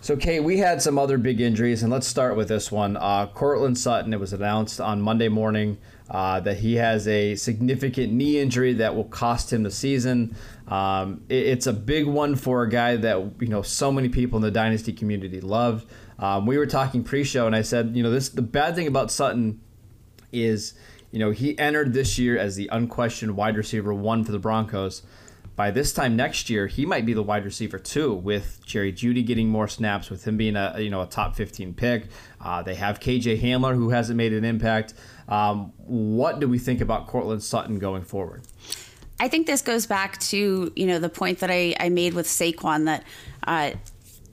So, 0.00 0.16
Kate, 0.16 0.40
we 0.40 0.58
had 0.58 0.80
some 0.80 1.00
other 1.00 1.18
big 1.18 1.40
injuries, 1.40 1.82
and 1.82 1.92
let's 1.92 2.06
start 2.06 2.36
with 2.36 2.46
this 2.46 2.70
one. 2.70 2.96
Uh, 2.96 3.26
Courtland 3.26 3.76
Sutton, 3.76 4.12
it 4.12 4.20
was 4.20 4.32
announced 4.32 4.80
on 4.80 5.02
Monday 5.02 5.28
morning 5.28 5.78
uh, 6.10 6.40
that 6.40 6.58
he 6.58 6.76
has 6.76 7.06
a 7.06 7.34
significant 7.34 8.12
knee 8.12 8.38
injury 8.38 8.72
that 8.74 8.94
will 8.94 9.04
cost 9.04 9.52
him 9.52 9.62
the 9.62 9.70
season. 9.70 10.34
Um, 10.66 11.22
it, 11.28 11.46
it's 11.46 11.66
a 11.66 11.72
big 11.72 12.06
one 12.06 12.34
for 12.34 12.62
a 12.62 12.68
guy 12.68 12.96
that 12.96 13.32
you 13.40 13.48
know 13.48 13.62
so 13.62 13.92
many 13.92 14.08
people 14.08 14.36
in 14.36 14.42
the 14.42 14.50
dynasty 14.50 14.92
community 14.92 15.40
loved. 15.40 15.88
Um, 16.18 16.46
we 16.46 16.58
were 16.58 16.66
talking 16.66 17.04
pre-show, 17.04 17.46
and 17.46 17.54
I 17.54 17.62
said, 17.62 17.94
you 17.94 18.02
know, 18.02 18.10
this 18.10 18.28
the 18.28 18.42
bad 18.42 18.74
thing 18.74 18.86
about 18.86 19.10
Sutton 19.10 19.60
is, 20.32 20.74
you 21.10 21.18
know, 21.18 21.30
he 21.30 21.58
entered 21.58 21.92
this 21.92 22.18
year 22.18 22.38
as 22.38 22.56
the 22.56 22.68
unquestioned 22.72 23.36
wide 23.36 23.56
receiver 23.56 23.94
one 23.94 24.24
for 24.24 24.32
the 24.32 24.38
Broncos. 24.38 25.02
By 25.58 25.72
this 25.72 25.92
time 25.92 26.14
next 26.14 26.48
year, 26.48 26.68
he 26.68 26.86
might 26.86 27.04
be 27.04 27.14
the 27.14 27.22
wide 27.24 27.44
receiver 27.44 27.80
too, 27.80 28.14
with 28.14 28.64
Jerry 28.64 28.92
Jeudy 28.92 29.26
getting 29.26 29.48
more 29.48 29.66
snaps, 29.66 30.08
with 30.08 30.24
him 30.24 30.36
being 30.36 30.54
a 30.54 30.76
you 30.78 30.88
know 30.88 31.02
a 31.02 31.06
top 31.06 31.34
15 31.34 31.74
pick. 31.74 32.04
Uh, 32.40 32.62
they 32.62 32.76
have 32.76 33.00
KJ 33.00 33.40
Hamler, 33.42 33.74
who 33.74 33.90
hasn't 33.90 34.16
made 34.16 34.32
an 34.32 34.44
impact. 34.44 34.94
Um, 35.28 35.72
what 35.78 36.38
do 36.38 36.46
we 36.46 36.60
think 36.60 36.80
about 36.80 37.08
Courtland 37.08 37.42
Sutton 37.42 37.80
going 37.80 38.04
forward? 38.04 38.44
I 39.18 39.26
think 39.26 39.48
this 39.48 39.60
goes 39.60 39.84
back 39.84 40.18
to 40.30 40.72
you 40.76 40.86
know 40.86 41.00
the 41.00 41.08
point 41.08 41.40
that 41.40 41.50
I, 41.50 41.74
I 41.80 41.88
made 41.88 42.14
with 42.14 42.28
Saquon 42.28 42.84
that 42.84 43.02
uh, 43.42 43.72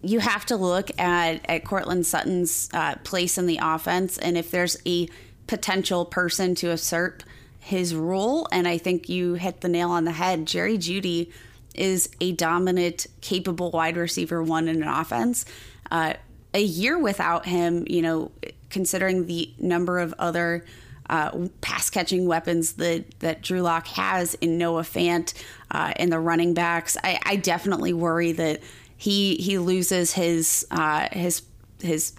you 0.03 0.19
have 0.19 0.45
to 0.45 0.55
look 0.55 0.91
at 0.99 1.43
at 1.49 1.65
Courtland 1.65 2.05
Sutton's 2.05 2.69
uh, 2.71 2.97
place 2.97 3.39
in 3.39 3.47
the 3.47 3.57
offense, 3.63 4.19
and 4.19 4.37
if 4.37 4.51
there's 4.51 4.77
a 4.85 5.09
potential 5.47 6.05
person 6.05 6.53
to 6.53 6.69
assert 6.69 7.23
his 7.65 7.95
role. 7.95 8.47
And 8.51 8.67
I 8.67 8.77
think 8.77 9.09
you 9.09 9.33
hit 9.33 9.61
the 9.61 9.67
nail 9.67 9.89
on 9.89 10.05
the 10.05 10.11
head. 10.11 10.45
Jerry 10.45 10.77
Jeudy 10.77 11.31
is 11.73 12.09
a 12.21 12.31
dominant, 12.33 13.07
capable 13.21 13.71
wide 13.71 13.97
receiver 13.97 14.43
one 14.43 14.67
in 14.67 14.83
an 14.83 14.87
offense. 14.87 15.45
Uh, 15.89 16.13
a 16.53 16.61
year 16.61 16.99
without 16.99 17.47
him, 17.47 17.83
you 17.89 18.03
know, 18.03 18.31
considering 18.69 19.25
the 19.25 19.51
number 19.57 19.97
of 19.97 20.13
other 20.19 20.63
uh, 21.09 21.47
pass 21.61 21.89
catching 21.89 22.27
weapons 22.27 22.73
that, 22.73 23.19
that 23.19 23.41
Drew 23.41 23.61
Lock 23.61 23.87
has 23.87 24.35
in 24.35 24.59
Noah 24.59 24.83
Fant 24.83 25.33
uh, 25.71 25.91
and 25.95 26.11
the 26.11 26.19
running 26.19 26.53
backs, 26.53 26.97
I, 27.03 27.19
I, 27.25 27.35
definitely 27.35 27.93
worry 27.93 28.31
that 28.31 28.61
he 28.97 29.35
he 29.35 29.57
loses 29.57 30.13
his 30.13 30.65
uh, 30.71 31.07
his 31.11 31.43
his 31.81 32.13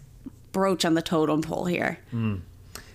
brooch 0.53 0.85
on 0.85 0.95
the 0.95 1.03
totem 1.03 1.43
pole 1.43 1.65
here. 1.65 1.99
Mm. 2.12 2.41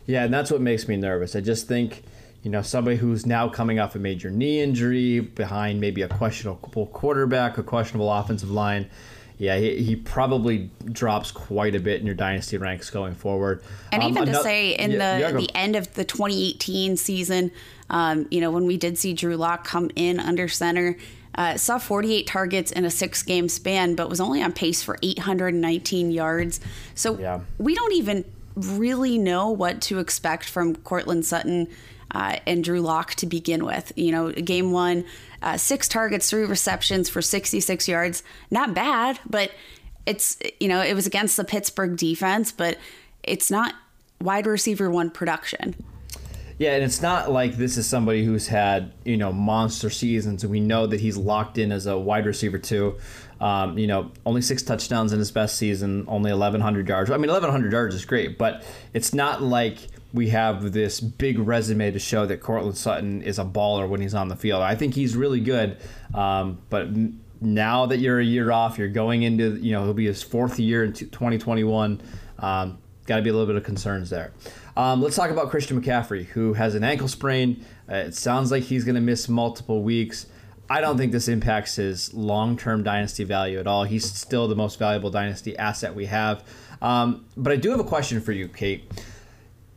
Yeah, 0.05 0.25
and 0.25 0.33
that's 0.33 0.51
what 0.51 0.61
makes 0.61 0.87
me 0.87 0.97
nervous. 0.97 1.35
I 1.35 1.41
just 1.41 1.67
think 1.67 2.03
you 2.43 2.49
know, 2.49 2.61
somebody 2.61 2.97
who's 2.97 3.25
now 3.25 3.47
coming 3.47 3.79
off 3.79 3.95
a 3.95 3.99
major 3.99 4.31
knee 4.31 4.61
injury 4.61 5.19
behind 5.19 5.79
maybe 5.79 6.01
a 6.01 6.07
questionable 6.07 6.87
quarterback, 6.87 7.57
a 7.57 7.63
questionable 7.63 8.11
offensive 8.11 8.49
line. 8.49 8.89
Yeah, 9.37 9.57
he, 9.57 9.81
he 9.81 9.95
probably 9.95 10.69
drops 10.85 11.31
quite 11.31 11.73
a 11.73 11.79
bit 11.79 11.99
in 11.99 12.05
your 12.05 12.15
dynasty 12.15 12.57
ranks 12.57 12.89
going 12.89 13.15
forward. 13.15 13.63
And 13.91 14.03
um, 14.03 14.09
even 14.11 14.23
another, 14.23 14.37
to 14.37 14.43
say 14.43 14.71
in 14.73 14.91
yeah, 14.91 15.31
the 15.31 15.37
the 15.37 15.55
end 15.55 15.75
of 15.75 15.93
the 15.93 16.03
2018 16.03 16.97
season, 16.97 17.51
um, 17.89 18.27
you 18.29 18.39
know, 18.39 18.51
when 18.51 18.65
we 18.65 18.77
did 18.77 18.97
see 18.97 19.13
Drew 19.13 19.35
Lock 19.35 19.63
come 19.63 19.89
in 19.95 20.19
under 20.19 20.47
center, 20.47 20.95
uh, 21.35 21.57
saw 21.57 21.77
48 21.77 22.27
targets 22.27 22.71
in 22.71 22.85
a 22.85 22.91
six 22.91 23.23
game 23.23 23.49
span, 23.49 23.95
but 23.95 24.09
was 24.09 24.19
only 24.19 24.41
on 24.41 24.51
pace 24.51 24.83
for 24.83 24.97
819 25.01 26.11
yards. 26.11 26.59
So 26.93 27.17
yeah. 27.17 27.39
we 27.57 27.73
don't 27.73 27.93
even 27.93 28.25
really 28.55 29.17
know 29.17 29.49
what 29.49 29.81
to 29.81 29.99
expect 29.99 30.49
from 30.49 30.75
Courtland 30.75 31.25
Sutton 31.25 31.67
uh, 32.11 32.37
and 32.45 32.63
Drew 32.63 32.81
Lock 32.81 33.15
to 33.15 33.25
begin 33.25 33.65
with. 33.65 33.91
You 33.95 34.11
know, 34.11 34.31
game 34.31 34.71
one, 34.71 35.05
uh, 35.41 35.57
six 35.57 35.87
targets, 35.87 36.29
three 36.29 36.45
receptions 36.45 37.09
for 37.09 37.21
66 37.21 37.87
yards. 37.87 38.23
Not 38.49 38.73
bad, 38.73 39.19
but 39.29 39.51
it's, 40.05 40.37
you 40.59 40.67
know, 40.67 40.81
it 40.81 40.93
was 40.93 41.07
against 41.07 41.37
the 41.37 41.43
Pittsburgh 41.43 41.95
defense, 41.97 42.51
but 42.51 42.77
it's 43.23 43.51
not 43.51 43.75
wide 44.19 44.45
receiver 44.45 44.89
one 44.89 45.09
production. 45.09 45.75
Yeah, 46.61 46.75
and 46.75 46.83
it's 46.83 47.01
not 47.01 47.31
like 47.31 47.57
this 47.57 47.75
is 47.75 47.87
somebody 47.87 48.23
who's 48.23 48.47
had 48.47 48.93
you 49.03 49.17
know 49.17 49.33
monster 49.33 49.89
seasons, 49.89 50.45
we 50.45 50.59
know 50.59 50.85
that 50.85 50.99
he's 50.99 51.17
locked 51.17 51.57
in 51.57 51.71
as 51.71 51.87
a 51.87 51.97
wide 51.97 52.27
receiver 52.27 52.59
too. 52.59 52.99
Um, 53.39 53.79
you 53.79 53.87
know, 53.87 54.11
only 54.27 54.43
six 54.43 54.61
touchdowns 54.61 55.11
in 55.11 55.17
his 55.17 55.31
best 55.31 55.57
season, 55.57 56.05
only 56.07 56.29
1,100 56.29 56.87
yards. 56.87 57.09
I 57.09 57.17
mean, 57.17 57.31
1,100 57.31 57.71
yards 57.71 57.95
is 57.95 58.05
great, 58.05 58.37
but 58.37 58.63
it's 58.93 59.11
not 59.15 59.41
like 59.41 59.79
we 60.13 60.29
have 60.29 60.71
this 60.71 60.99
big 60.99 61.39
resume 61.39 61.91
to 61.91 61.99
show 61.99 62.25
that 62.25 62.41
Courtland 62.41 62.77
Sutton 62.77 63.21
is 63.21 63.39
a 63.39 63.45
baller 63.45 63.87
when 63.87 64.01
he's 64.01 64.13
on 64.13 64.27
the 64.27 64.35
field. 64.35 64.61
I 64.61 64.75
think 64.75 64.93
he's 64.93 65.15
really 65.15 65.39
good, 65.39 65.77
um, 66.13 66.59
but 66.69 66.89
now 67.39 67.85
that 67.87 67.97
you're 67.97 68.19
a 68.19 68.25
year 68.25 68.51
off, 68.51 68.77
you're 68.77 68.89
going 68.89 69.23
into 69.23 69.55
you 69.55 69.71
know 69.71 69.83
he'll 69.83 69.93
be 69.93 70.05
his 70.05 70.21
fourth 70.23 70.59
year 70.59 70.83
in 70.83 70.93
2021. 70.93 72.01
Um, 72.39 72.77
Got 73.07 73.15
to 73.17 73.23
be 73.23 73.29
a 73.29 73.33
little 73.33 73.47
bit 73.47 73.55
of 73.55 73.63
concerns 73.63 74.09
there. 74.09 74.31
Um, 74.77 75.01
let's 75.01 75.15
talk 75.15 75.31
about 75.31 75.49
Christian 75.49 75.81
McCaffrey, 75.81 76.25
who 76.25 76.53
has 76.53 76.75
an 76.75 76.83
ankle 76.83 77.07
sprain. 77.07 77.65
Uh, 77.89 77.95
it 77.95 78.15
sounds 78.15 78.51
like 78.51 78.63
he's 78.63 78.85
going 78.85 78.95
to 78.95 79.01
miss 79.01 79.27
multiple 79.27 79.81
weeks. 79.81 80.27
I 80.69 80.79
don't 80.79 80.97
think 80.97 81.11
this 81.11 81.27
impacts 81.27 81.75
his 81.75 82.13
long 82.13 82.57
term 82.57 82.83
dynasty 82.83 83.23
value 83.23 83.59
at 83.59 83.67
all. 83.67 83.83
He's 83.83 84.05
still 84.05 84.47
the 84.47 84.55
most 84.55 84.79
valuable 84.79 85.09
dynasty 85.09 85.57
asset 85.57 85.95
we 85.95 86.05
have. 86.05 86.45
Um, 86.81 87.25
but 87.35 87.51
I 87.51 87.57
do 87.57 87.71
have 87.71 87.79
a 87.79 87.83
question 87.83 88.21
for 88.21 88.31
you, 88.31 88.47
Kate. 88.47 88.89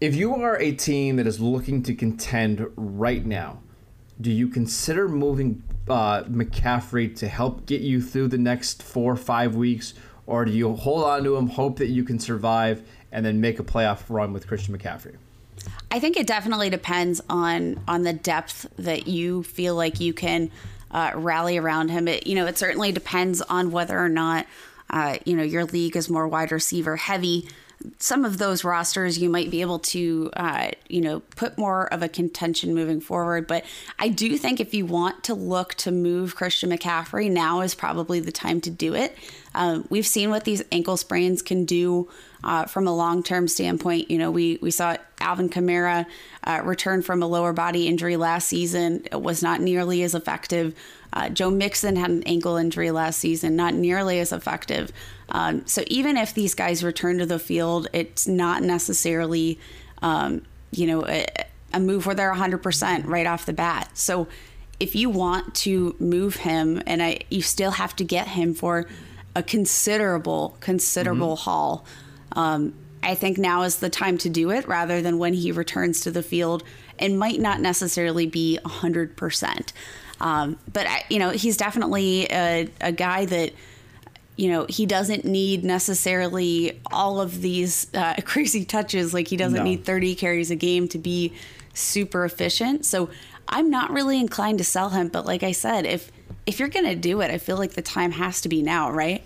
If 0.04 0.14
you 0.14 0.34
are 0.34 0.60
a 0.60 0.72
team 0.72 1.16
that 1.16 1.26
is 1.26 1.40
looking 1.40 1.82
to 1.84 1.94
contend 1.94 2.70
right 2.76 3.24
now, 3.24 3.62
do 4.20 4.30
you 4.30 4.48
consider 4.48 5.08
moving 5.08 5.62
uh, 5.88 6.24
McCaffrey 6.24 7.16
to 7.16 7.26
help 7.26 7.64
get 7.64 7.80
you 7.80 8.02
through 8.02 8.28
the 8.28 8.36
next 8.36 8.82
four 8.82 9.12
or 9.14 9.16
five 9.16 9.56
weeks? 9.56 9.94
Or 10.26 10.44
do 10.44 10.52
you 10.52 10.74
hold 10.74 11.04
on 11.04 11.24
to 11.24 11.36
him, 11.36 11.48
hope 11.48 11.78
that 11.78 11.86
you 11.86 12.04
can 12.04 12.18
survive, 12.18 12.86
and 13.12 13.24
then 13.24 13.40
make 13.40 13.58
a 13.58 13.64
playoff 13.64 14.02
run 14.10 14.34
with 14.34 14.46
Christian 14.46 14.76
McCaffrey? 14.76 15.16
I 15.90 16.00
think 16.00 16.18
it 16.18 16.26
definitely 16.26 16.68
depends 16.68 17.22
on 17.30 17.80
on 17.88 18.02
the 18.02 18.12
depth 18.12 18.66
that 18.76 19.08
you 19.08 19.42
feel 19.42 19.74
like 19.74 20.00
you 20.00 20.12
can 20.12 20.50
uh, 20.90 21.12
rally 21.14 21.56
around 21.56 21.88
him. 21.88 22.08
It 22.08 22.26
you 22.26 22.34
know 22.34 22.44
it 22.44 22.58
certainly 22.58 22.92
depends 22.92 23.40
on 23.40 23.70
whether 23.70 23.98
or 23.98 24.10
not 24.10 24.44
uh, 24.90 25.16
you 25.24 25.34
know 25.34 25.42
your 25.42 25.64
league 25.64 25.96
is 25.96 26.10
more 26.10 26.28
wide 26.28 26.52
receiver 26.52 26.96
heavy 26.96 27.48
some 27.98 28.24
of 28.24 28.38
those 28.38 28.64
rosters 28.64 29.18
you 29.18 29.28
might 29.28 29.50
be 29.50 29.60
able 29.60 29.78
to 29.78 30.30
uh, 30.34 30.70
you 30.88 31.00
know 31.00 31.20
put 31.36 31.58
more 31.58 31.92
of 31.92 32.02
a 32.02 32.08
contention 32.08 32.74
moving 32.74 33.00
forward. 33.00 33.46
But 33.46 33.64
i 33.98 34.08
do 34.08 34.36
think 34.38 34.60
if 34.60 34.74
you 34.74 34.86
want 34.86 35.24
to 35.24 35.34
look 35.34 35.74
to 35.74 35.90
move 35.90 36.36
christian 36.36 36.70
mccaffrey 36.70 37.30
now 37.30 37.60
is 37.60 37.74
probably 37.74 38.20
the 38.20 38.32
time 38.32 38.60
to 38.62 38.70
do 38.70 38.94
it. 38.94 39.16
Um, 39.54 39.86
we've 39.88 40.06
seen 40.06 40.30
what 40.30 40.44
these 40.44 40.62
ankle 40.72 40.96
sprains 40.96 41.40
can 41.42 41.64
do 41.64 42.08
uh, 42.42 42.66
from 42.66 42.86
a 42.86 42.94
long-term 42.94 43.48
standpoint. 43.48 44.10
You 44.10 44.18
know 44.18 44.30
we 44.30 44.58
we 44.60 44.70
saw 44.70 44.96
alvin 45.20 45.48
kamara 45.48 46.06
uh, 46.44 46.60
return 46.64 47.02
from 47.02 47.22
a 47.22 47.26
lower 47.26 47.52
body 47.52 47.86
injury 47.88 48.16
last 48.16 48.48
season. 48.48 49.04
It 49.10 49.22
was 49.22 49.42
not 49.42 49.60
nearly 49.60 50.02
as 50.02 50.14
effective 50.14 50.74
uh, 51.14 51.28
Joe 51.28 51.50
Mixon 51.50 51.94
had 51.94 52.10
an 52.10 52.24
ankle 52.24 52.56
injury 52.56 52.90
last 52.90 53.20
season, 53.20 53.54
not 53.54 53.72
nearly 53.72 54.18
as 54.18 54.32
effective. 54.32 54.90
Um, 55.28 55.64
so 55.66 55.84
even 55.86 56.16
if 56.16 56.34
these 56.34 56.54
guys 56.54 56.82
return 56.82 57.18
to 57.18 57.26
the 57.26 57.38
field, 57.38 57.86
it's 57.92 58.26
not 58.26 58.62
necessarily, 58.62 59.60
um, 60.02 60.42
you 60.72 60.88
know, 60.88 61.06
a, 61.06 61.24
a 61.72 61.78
move 61.78 62.04
where 62.04 62.16
they're 62.16 62.34
100% 62.34 63.06
right 63.06 63.26
off 63.26 63.46
the 63.46 63.52
bat. 63.52 63.96
So 63.96 64.26
if 64.80 64.96
you 64.96 65.08
want 65.08 65.54
to 65.56 65.94
move 66.00 66.36
him, 66.36 66.82
and 66.84 67.00
I, 67.00 67.20
you 67.30 67.42
still 67.42 67.70
have 67.70 67.94
to 67.96 68.04
get 68.04 68.26
him 68.26 68.52
for 68.52 68.86
a 69.36 69.42
considerable, 69.42 70.56
considerable 70.58 71.36
mm-hmm. 71.36 71.44
haul. 71.44 71.86
Um, 72.32 72.74
I 73.04 73.14
think 73.14 73.38
now 73.38 73.62
is 73.62 73.76
the 73.76 73.90
time 73.90 74.18
to 74.18 74.28
do 74.28 74.50
it 74.50 74.66
rather 74.66 75.00
than 75.00 75.18
when 75.18 75.34
he 75.34 75.52
returns 75.52 76.00
to 76.00 76.10
the 76.10 76.22
field 76.22 76.64
and 76.98 77.18
might 77.18 77.38
not 77.38 77.60
necessarily 77.60 78.26
be 78.26 78.58
100%. 78.64 79.72
Um, 80.20 80.58
but 80.72 80.86
I, 80.86 81.04
you 81.08 81.18
know, 81.18 81.30
he's 81.30 81.56
definitely 81.56 82.26
a, 82.30 82.68
a 82.80 82.92
guy 82.92 83.24
that 83.26 83.52
you 84.36 84.50
know 84.50 84.66
he 84.68 84.84
doesn't 84.84 85.24
need 85.24 85.64
necessarily 85.64 86.80
all 86.92 87.20
of 87.20 87.40
these 87.40 87.92
uh, 87.94 88.14
crazy 88.24 88.64
touches. 88.64 89.14
Like 89.14 89.28
he 89.28 89.36
doesn't 89.36 89.58
no. 89.58 89.64
need 89.64 89.84
30 89.84 90.14
carries 90.14 90.50
a 90.50 90.56
game 90.56 90.88
to 90.88 90.98
be 90.98 91.32
super 91.72 92.24
efficient. 92.24 92.86
So 92.86 93.10
I'm 93.48 93.70
not 93.70 93.90
really 93.90 94.18
inclined 94.18 94.58
to 94.58 94.64
sell 94.64 94.90
him. 94.90 95.08
But 95.08 95.26
like 95.26 95.42
I 95.42 95.52
said, 95.52 95.86
if 95.86 96.10
if 96.46 96.58
you're 96.58 96.68
gonna 96.68 96.96
do 96.96 97.20
it, 97.20 97.30
I 97.30 97.38
feel 97.38 97.56
like 97.56 97.72
the 97.72 97.82
time 97.82 98.12
has 98.12 98.40
to 98.42 98.48
be 98.48 98.62
now, 98.62 98.90
right? 98.90 99.24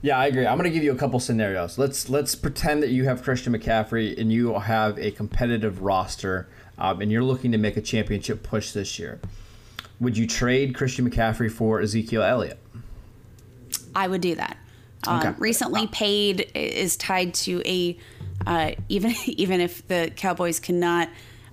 Yeah, 0.00 0.18
I 0.18 0.26
agree. 0.26 0.46
I'm 0.46 0.56
going 0.56 0.70
to 0.70 0.74
give 0.74 0.84
you 0.84 0.92
a 0.92 0.96
couple 0.96 1.18
scenarios. 1.18 1.76
Let's 1.76 2.08
let's 2.08 2.34
pretend 2.34 2.82
that 2.82 2.90
you 2.90 3.04
have 3.04 3.22
Christian 3.22 3.52
McCaffrey 3.52 4.16
and 4.18 4.32
you 4.32 4.56
have 4.56 4.96
a 4.98 5.10
competitive 5.10 5.82
roster, 5.82 6.48
um, 6.78 7.00
and 7.00 7.10
you're 7.10 7.24
looking 7.24 7.50
to 7.52 7.58
make 7.58 7.76
a 7.76 7.80
championship 7.80 8.42
push 8.42 8.70
this 8.70 8.98
year. 8.98 9.20
Would 10.00 10.16
you 10.16 10.26
trade 10.26 10.74
Christian 10.74 11.08
McCaffrey 11.08 11.50
for 11.50 11.80
Ezekiel 11.80 12.22
Elliott? 12.22 12.58
I 13.94 14.06
would 14.06 14.20
do 14.20 14.34
that. 14.36 14.56
Um, 15.06 15.20
okay. 15.20 15.34
recently, 15.38 15.86
paid 15.88 16.50
is 16.54 16.96
tied 16.96 17.34
to 17.34 17.62
a 17.64 17.96
uh, 18.46 18.72
even 18.88 19.14
even 19.26 19.60
if 19.60 19.86
the 19.88 20.12
Cowboys 20.16 20.60
cannot 20.60 21.08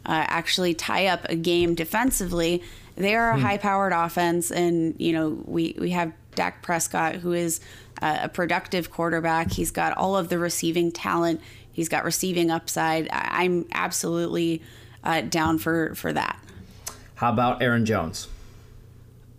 uh, 0.05 0.25
actually 0.27 0.73
tie 0.73 1.07
up 1.07 1.25
a 1.29 1.35
game 1.35 1.75
defensively, 1.75 2.63
they 2.95 3.15
are 3.15 3.31
a 3.31 3.35
hmm. 3.35 3.41
high-powered 3.41 3.93
offense, 3.93 4.51
and 4.51 4.95
you 4.99 5.13
know 5.13 5.41
we 5.45 5.75
we 5.79 5.91
have 5.91 6.13
Dak 6.35 6.61
Prescott, 6.61 7.15
who 7.15 7.33
is 7.33 7.59
uh, 8.01 8.19
a 8.23 8.29
productive 8.29 8.91
quarterback. 8.91 9.51
He's 9.51 9.71
got 9.71 9.97
all 9.97 10.17
of 10.17 10.29
the 10.29 10.37
receiving 10.37 10.91
talent. 10.91 11.41
He's 11.71 11.89
got 11.89 12.03
receiving 12.03 12.51
upside. 12.51 13.09
I- 13.09 13.43
I'm 13.43 13.65
absolutely 13.71 14.61
uh, 15.03 15.21
down 15.21 15.57
for 15.57 15.95
for 15.95 16.13
that. 16.13 16.39
How 17.15 17.31
about 17.31 17.61
Aaron 17.61 17.85
Jones? 17.85 18.27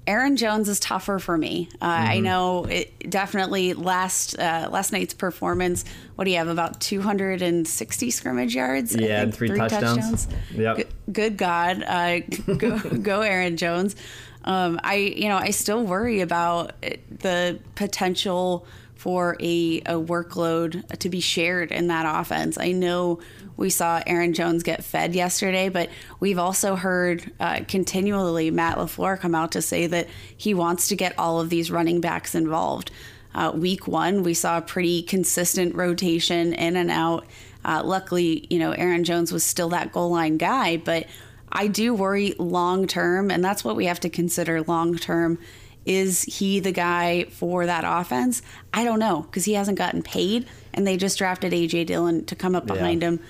Aaron 0.07 0.37
Jones 0.37 0.69
is 0.69 0.79
tougher 0.79 1.19
for 1.19 1.37
me. 1.37 1.69
Uh, 1.81 1.87
mm-hmm. 1.87 2.11
I 2.11 2.21
know 2.21 2.65
it 2.65 3.11
definitely 3.11 3.75
last 3.75 4.39
uh, 4.39 4.69
last 4.71 4.93
night's 4.93 5.15
performance. 5.15 5.85
What 6.15 6.25
do 6.25 6.31
you 6.31 6.39
have? 6.39 6.49
About 6.49 6.81
260 6.81 8.11
scrimmage 8.11 8.55
yards. 8.55 8.95
Yeah, 8.95 9.23
and 9.23 9.35
three, 9.35 9.49
three 9.49 9.59
touchdowns. 9.59 10.27
touchdowns. 10.27 10.29
Yep. 10.55 10.77
G- 10.77 10.85
good 11.13 11.37
God, 11.37 11.83
uh, 11.83 12.21
go 12.57 12.79
go 12.79 13.21
Aaron 13.23 13.57
Jones. 13.57 13.97
Um, 14.45 14.79
I 14.85 14.95
you 14.95 15.29
know 15.29 15.37
I 15.37 15.51
still 15.51 15.83
worry 15.83 16.21
about 16.21 16.73
the 16.81 17.59
potential 17.75 18.67
for 18.97 19.37
a, 19.41 19.79
a 19.81 19.95
workload 19.95 20.87
to 20.99 21.09
be 21.09 21.21
shared 21.21 21.71
in 21.71 21.87
that 21.89 22.07
offense. 22.21 22.59
I 22.59 22.73
know 22.73 23.21
we 23.57 23.71
saw 23.71 24.03
Aaron 24.07 24.33
Jones 24.33 24.63
get 24.63 24.85
fed 24.85 25.15
yesterday, 25.15 25.69
but 25.69 25.89
we've 26.19 26.39
also 26.39 26.77
heard 26.77 27.31
uh, 27.39 27.61
continually 27.69 28.51
Matt 28.51 28.79
LaFleur 28.79 29.19
come 29.19 29.35
out 29.35 29.53
to 29.53 29.63
say 29.63 29.87
that 29.87 30.09
he 30.37 30.55
wants 30.55 30.89
to 30.89 30.97
get 30.97 31.19
all 31.19 31.41
of 31.41 31.51
these 31.51 31.71
running 31.71 32.01
backs 32.01 32.35
involved. 32.35 32.91
Uh, 33.35 33.53
week 33.55 33.87
one, 33.87 34.23
we 34.23 34.35
saw 34.35 34.59
a 34.59 34.63
pretty 34.63 35.03
consistent 35.03 35.75
rotation 35.75 36.55
in 36.55 36.77
and 36.77 36.91
out. 36.91 37.27
Uh, 37.65 37.83
luckily, 37.85 38.47
you 38.49 38.59
know, 38.59 38.73
Aaron 38.73 39.05
Jones 39.05 39.31
was 39.31 39.45
still 39.45 39.69
that 39.71 39.93
goal 39.93 40.11
line 40.11 40.39
guy, 40.39 40.79
but 40.79 41.07
I 41.51 41.67
do 41.67 41.95
worry 41.95 42.35
long 42.39 42.87
term, 42.87 43.31
and 43.31 43.45
that's 43.45 43.63
what 43.63 43.77
we 43.77 43.87
have 43.87 44.01
to 44.01 44.09
consider 44.09 44.63
long 44.63 44.97
term. 44.97 45.39
Is 45.87 46.23
he 46.23 46.61
the 46.61 46.73
guy 46.73 47.25
for 47.31 47.65
that 47.65 47.85
offense? 47.87 48.43
I 48.75 48.85
don't 48.85 48.99
know 48.99 49.23
because 49.23 49.45
he 49.45 49.55
hasn't 49.55 49.79
gotten 49.79 50.03
paid, 50.03 50.47
and 50.75 50.87
they 50.87 50.97
just 50.97 51.17
drafted 51.17 51.53
AJ 51.53 51.87
Dillon 51.87 52.25
to 52.27 52.35
come 52.35 52.55
up 52.55 52.67
behind 52.67 53.03
yeah. 53.03 53.09
him. 53.09 53.21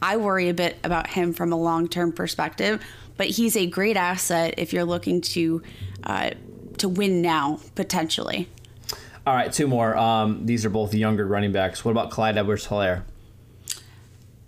I 0.00 0.16
worry 0.16 0.48
a 0.48 0.54
bit 0.54 0.76
about 0.84 1.08
him 1.08 1.32
from 1.32 1.52
a 1.52 1.56
long 1.56 1.88
term 1.88 2.12
perspective, 2.12 2.82
but 3.16 3.26
he's 3.26 3.56
a 3.56 3.66
great 3.66 3.96
asset 3.96 4.54
if 4.58 4.72
you're 4.72 4.84
looking 4.84 5.20
to 5.22 5.62
uh, 6.04 6.30
to 6.78 6.88
win 6.88 7.20
now 7.20 7.60
potentially. 7.74 8.48
All 9.26 9.34
right, 9.34 9.52
two 9.52 9.66
more. 9.66 9.96
Um, 9.96 10.44
these 10.44 10.64
are 10.66 10.70
both 10.70 10.94
younger 10.94 11.26
running 11.26 11.50
backs. 11.50 11.84
What 11.84 11.92
about 11.92 12.10
Clyde 12.10 12.36
Edwards-Helaire? 12.36 13.04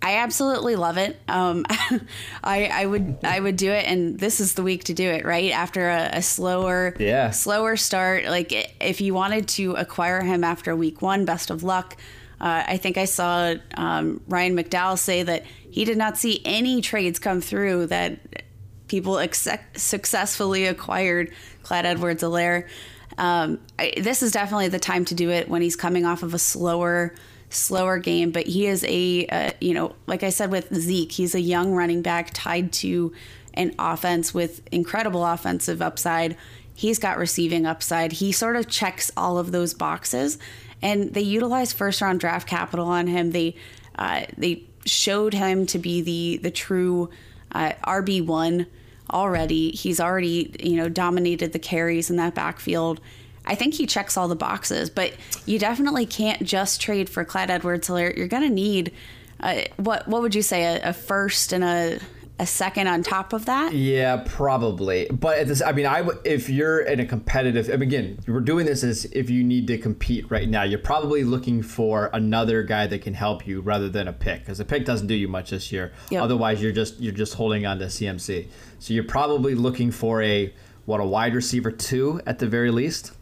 I 0.07 0.19
absolutely 0.19 0.77
love 0.77 0.97
it. 0.97 1.19
Um, 1.27 1.65
I, 2.41 2.69
I 2.71 2.85
would 2.85 3.17
I 3.25 3.41
would 3.41 3.57
do 3.57 3.73
it, 3.73 3.85
and 3.85 4.17
this 4.17 4.39
is 4.39 4.53
the 4.53 4.63
week 4.63 4.85
to 4.85 4.93
do 4.93 5.09
it. 5.09 5.25
Right 5.25 5.51
after 5.51 5.89
a, 5.89 6.11
a 6.13 6.21
slower 6.21 6.95
yeah. 6.97 7.31
slower 7.31 7.75
start. 7.75 8.23
Like 8.23 8.53
if 8.79 9.01
you 9.01 9.13
wanted 9.13 9.49
to 9.49 9.73
acquire 9.73 10.21
him 10.21 10.45
after 10.45 10.73
week 10.77 11.01
one, 11.01 11.25
best 11.25 11.49
of 11.49 11.61
luck. 11.61 11.97
Uh, 12.39 12.63
I 12.65 12.77
think 12.77 12.97
I 12.97 13.03
saw 13.03 13.55
um, 13.75 14.21
Ryan 14.29 14.55
McDowell 14.55 14.97
say 14.97 15.23
that 15.23 15.45
he 15.71 15.83
did 15.83 15.97
not 15.97 16.17
see 16.17 16.41
any 16.45 16.79
trades 16.79 17.19
come 17.19 17.41
through 17.41 17.87
that 17.87 18.45
people 18.87 19.19
ex- 19.19 19.49
successfully 19.75 20.67
acquired 20.67 21.33
Clyde 21.63 21.85
Edwards-Helaire. 21.85 22.69
Um, 23.17 23.59
this 23.97 24.23
is 24.23 24.31
definitely 24.31 24.69
the 24.69 24.79
time 24.79 25.03
to 25.05 25.15
do 25.15 25.31
it 25.31 25.49
when 25.49 25.61
he's 25.61 25.75
coming 25.75 26.05
off 26.05 26.23
of 26.23 26.33
a 26.33 26.39
slower, 26.39 27.13
slower 27.49 27.99
game. 27.99 28.31
But 28.31 28.47
he 28.47 28.67
is 28.67 28.83
a, 28.87 29.25
uh, 29.27 29.51
you 29.61 29.73
know, 29.73 29.95
like 30.05 30.23
I 30.23 30.29
said 30.29 30.51
with 30.51 30.73
Zeke, 30.73 31.11
he's 31.11 31.35
a 31.35 31.41
young 31.41 31.73
running 31.73 32.01
back 32.01 32.31
tied 32.33 32.71
to 32.73 33.13
an 33.53 33.73
offense 33.79 34.33
with 34.33 34.61
incredible 34.71 35.25
offensive 35.25 35.81
upside. 35.81 36.37
He's 36.73 36.99
got 36.99 37.17
receiving 37.17 37.65
upside. 37.65 38.13
He 38.13 38.31
sort 38.31 38.55
of 38.55 38.67
checks 38.67 39.11
all 39.17 39.37
of 39.39 39.51
those 39.51 39.73
boxes 39.73 40.37
and 40.81 41.13
they 41.13 41.21
utilized 41.21 41.75
first 41.75 42.01
round 42.01 42.19
draft 42.19 42.47
capital 42.47 42.87
on 42.87 43.07
him. 43.07 43.31
They 43.31 43.55
uh, 43.97 44.25
they 44.37 44.63
showed 44.85 45.33
him 45.33 45.65
to 45.67 45.79
be 45.79 46.01
the 46.01 46.37
the 46.37 46.51
true 46.51 47.09
uh, 47.51 47.73
RB 47.85 48.25
one 48.25 48.67
already. 49.11 49.71
He's 49.71 49.99
already 49.99 50.55
you 50.59 50.75
know 50.75 50.89
dominated 50.89 51.53
the 51.53 51.59
carries 51.59 52.09
in 52.09 52.17
that 52.17 52.35
backfield. 52.35 52.99
I 53.47 53.55
think 53.55 53.73
he 53.73 53.85
checks 53.85 54.17
all 54.17 54.27
the 54.27 54.35
boxes, 54.35 54.89
but 54.89 55.13
you 55.45 55.57
definitely 55.57 56.05
can't 56.05 56.43
just 56.43 56.81
trade 56.81 57.09
for 57.09 57.25
Clyde 57.25 57.49
Edwards-Helaire. 57.49 58.15
You're 58.15 58.27
going 58.27 58.43
to 58.43 58.53
need 58.53 58.93
uh, 59.39 59.61
what 59.77 60.07
what 60.07 60.21
would 60.21 60.33
you 60.33 60.41
say 60.41 60.63
a, 60.63 60.89
a 60.89 60.93
first 60.93 61.53
and 61.53 61.63
a 61.63 61.99
a 62.39 62.45
second 62.45 62.87
on 62.87 63.01
top 63.01 63.33
of 63.33 63.45
that? 63.45 63.73
Yeah, 63.73 64.23
probably. 64.25 65.07
But 65.11 65.47
this, 65.47 65.61
I 65.61 65.71
mean, 65.71 65.85
I 65.85 66.07
if 66.23 66.49
you're 66.49 66.81
in 66.81 66.99
a 66.99 67.05
competitive, 67.05 67.69
I 67.69 67.77
mean, 67.77 67.89
again, 67.89 68.19
we're 68.27 68.41
doing 68.41 68.65
this 68.65 68.83
as 68.83 69.05
if 69.05 69.29
you 69.29 69.43
need 69.43 69.67
to 69.67 69.77
compete 69.77 70.29
right 70.29 70.47
now. 70.47 70.63
You're 70.63 70.79
probably 70.79 71.23
looking 71.23 71.63
for 71.63 72.09
another 72.13 72.63
guy 72.63 72.87
that 72.87 73.01
can 73.01 73.13
help 73.13 73.47
you 73.47 73.61
rather 73.61 73.89
than 73.89 74.07
a 74.07 74.13
pick, 74.13 74.41
because 74.41 74.59
a 74.59 74.65
pick 74.65 74.85
doesn't 74.85 75.07
do 75.07 75.15
you 75.15 75.27
much 75.27 75.49
this 75.49 75.71
year. 75.71 75.93
Yep. 76.11 76.23
Otherwise, 76.23 76.61
you're 76.61 76.71
just 76.71 76.99
you're 76.99 77.13
just 77.13 77.33
holding 77.33 77.65
on 77.65 77.79
to 77.79 77.85
CMC. 77.85 78.47
So 78.79 78.93
you're 78.93 79.03
probably 79.03 79.55
looking 79.55 79.91
for 79.91 80.21
a 80.21 80.53
what 80.85 80.99
a 81.01 81.05
wide 81.05 81.33
receiver 81.35 81.71
two 81.71 82.21
at 82.25 82.39
the 82.39 82.47
very 82.47 82.71
least. 82.71 83.13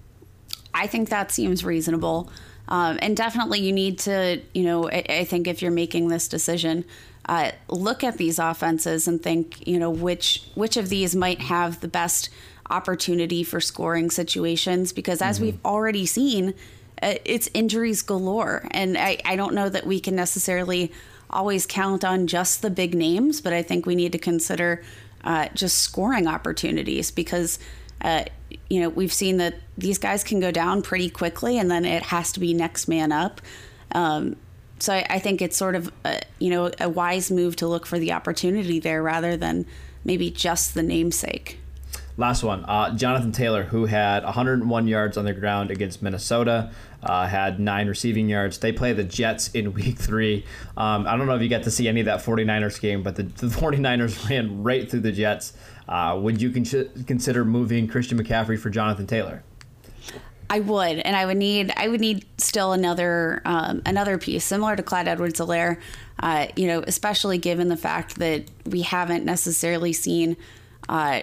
I 0.76 0.88
think 0.88 1.10
that 1.10 1.32
seems 1.32 1.64
reasonable. 1.64 2.30
Um, 2.68 3.00
and 3.02 3.16
definitely, 3.16 3.62
you 3.62 3.72
need 3.72 4.00
to, 4.00 4.42
you 4.54 4.64
know, 4.64 4.90
I, 4.90 5.06
I 5.08 5.24
think 5.24 5.48
if 5.48 5.62
you're 5.62 5.72
making 5.72 6.10
this 6.10 6.28
decision, 6.28 6.84
uh, 7.28 7.52
look 7.70 8.04
at 8.04 8.18
these 8.18 8.38
offenses 8.38 9.08
and 9.08 9.22
think, 9.22 9.68
you 9.68 9.80
know, 9.80 9.90
which 9.90 10.44
which 10.56 10.78
of 10.78 10.90
these 10.90 11.16
might 11.16 11.42
have 11.42 11.80
the 11.80 11.88
best 11.88 12.30
opportunity 12.70 13.44
for 13.44 13.62
scoring 13.62 14.10
situations. 14.10 14.92
Because 14.94 15.22
as 15.22 15.38
mm-hmm. 15.38 15.46
we've 15.46 15.66
already 15.66 16.06
seen, 16.06 16.54
uh, 17.02 17.16
it's 17.24 17.50
injuries 17.54 18.02
galore, 18.02 18.68
and 18.72 18.98
I, 18.98 19.18
I 19.26 19.36
don't 19.36 19.54
know 19.54 19.70
that 19.70 19.86
we 19.86 20.00
can 20.00 20.16
necessarily 20.16 20.92
always 21.30 21.66
count 21.66 22.04
on 22.04 22.28
just 22.28 22.62
the 22.62 22.70
big 22.70 22.94
names, 22.94 23.42
but 23.42 23.54
I 23.54 23.64
think 23.64 23.86
we 23.86 23.96
need 23.96 24.12
to 24.12 24.20
consider 24.20 24.84
uh, 25.24 25.48
just 25.54 25.80
scoring 25.80 26.28
opportunities 26.28 27.12
because. 27.12 27.60
Uh, 28.02 28.26
you 28.70 28.82
know, 28.82 28.90
we've 28.90 29.14
seen 29.14 29.38
that 29.38 29.56
these 29.78 29.98
guys 29.98 30.24
can 30.24 30.40
go 30.40 30.52
down 30.52 30.82
pretty 30.82 31.10
quickly, 31.10 31.58
and 31.58 31.70
then 31.70 31.86
it 31.86 32.04
has 32.04 32.32
to 32.34 32.40
be 32.40 32.54
next 32.54 32.88
man 32.88 33.12
up. 33.12 33.42
Um, 33.92 34.36
so 34.80 34.94
I, 34.94 35.06
I, 35.10 35.20
think 35.20 35.42
it's 35.42 35.56
sort 35.56 35.76
of 35.76 35.92
a, 36.04 36.22
you 36.40 36.50
know 36.50 36.72
a 36.80 36.90
wise 36.90 37.32
move 37.32 37.56
to 37.58 37.68
look 37.68 37.86
for 37.86 37.98
the 37.98 38.12
opportunity 38.12 38.80
there 38.80 39.02
rather 39.02 39.38
than 39.38 39.66
maybe 40.04 40.30
just 40.30 40.74
the 40.74 40.84
namesake. 40.84 41.60
Last 42.18 42.44
one, 42.44 42.64
uh, 42.66 42.96
Jonathan 42.96 43.34
Taylor, 43.34 43.64
who 43.64 43.86
had 43.86 44.24
101 44.24 44.88
yards 44.88 45.18
on 45.18 45.26
the 45.26 45.34
ground 45.34 45.70
against 45.70 46.02
Minnesota, 46.02 46.72
uh, 47.06 47.28
had 47.28 47.60
nine 47.60 47.88
receiving 47.88 48.28
yards. 48.28 48.58
They 48.58 48.72
play 48.72 48.94
the 48.94 49.04
Jets 49.04 49.50
in 49.50 49.74
week 49.76 49.98
three. 49.98 50.46
Um, 50.76 51.08
I 51.08 51.16
don't 51.16 51.28
know 51.28 51.36
if 51.36 51.42
you 51.42 51.50
got 51.50 51.64
to 51.64 51.72
see 51.72 51.88
any 51.88 52.00
of 52.00 52.06
that 52.08 52.20
49ers 52.20 52.80
game, 52.80 53.04
but 53.04 53.16
the, 53.16 53.24
the 53.24 53.48
49ers 53.56 54.30
ran 54.30 54.64
right 54.64 54.90
through 54.90 55.02
the 55.02 55.12
Jets. 55.12 55.54
Uh, 55.88 56.18
would 56.22 56.42
you 56.42 56.52
con- 56.52 57.06
consider 57.06 57.46
moving 57.46 57.88
Christian 57.88 58.22
McCaffrey 58.22 58.60
for 58.60 58.70
Jonathan 58.70 59.06
Taylor? 59.06 59.44
I 60.50 60.60
would, 60.60 61.00
and 61.00 61.16
I 61.16 61.26
would 61.26 61.38
need 61.38 61.74
I 61.76 61.88
would 61.88 62.00
need 62.00 62.26
still 62.38 62.72
another 62.72 63.42
um, 63.46 63.82
another 63.86 64.20
piece 64.20 64.44
similar 64.44 64.76
to 64.76 64.84
Clyde 64.84 65.08
Edwards-Helaire. 65.08 65.80
Uh, 66.20 66.48
you 66.56 66.68
know, 66.68 66.84
especially 66.86 67.38
given 67.38 67.68
the 67.68 67.78
fact 67.78 68.20
that 68.20 68.46
we 68.66 68.84
haven't 68.84 69.26
necessarily 69.26 69.92
seen 69.92 70.38
uh, 70.88 71.22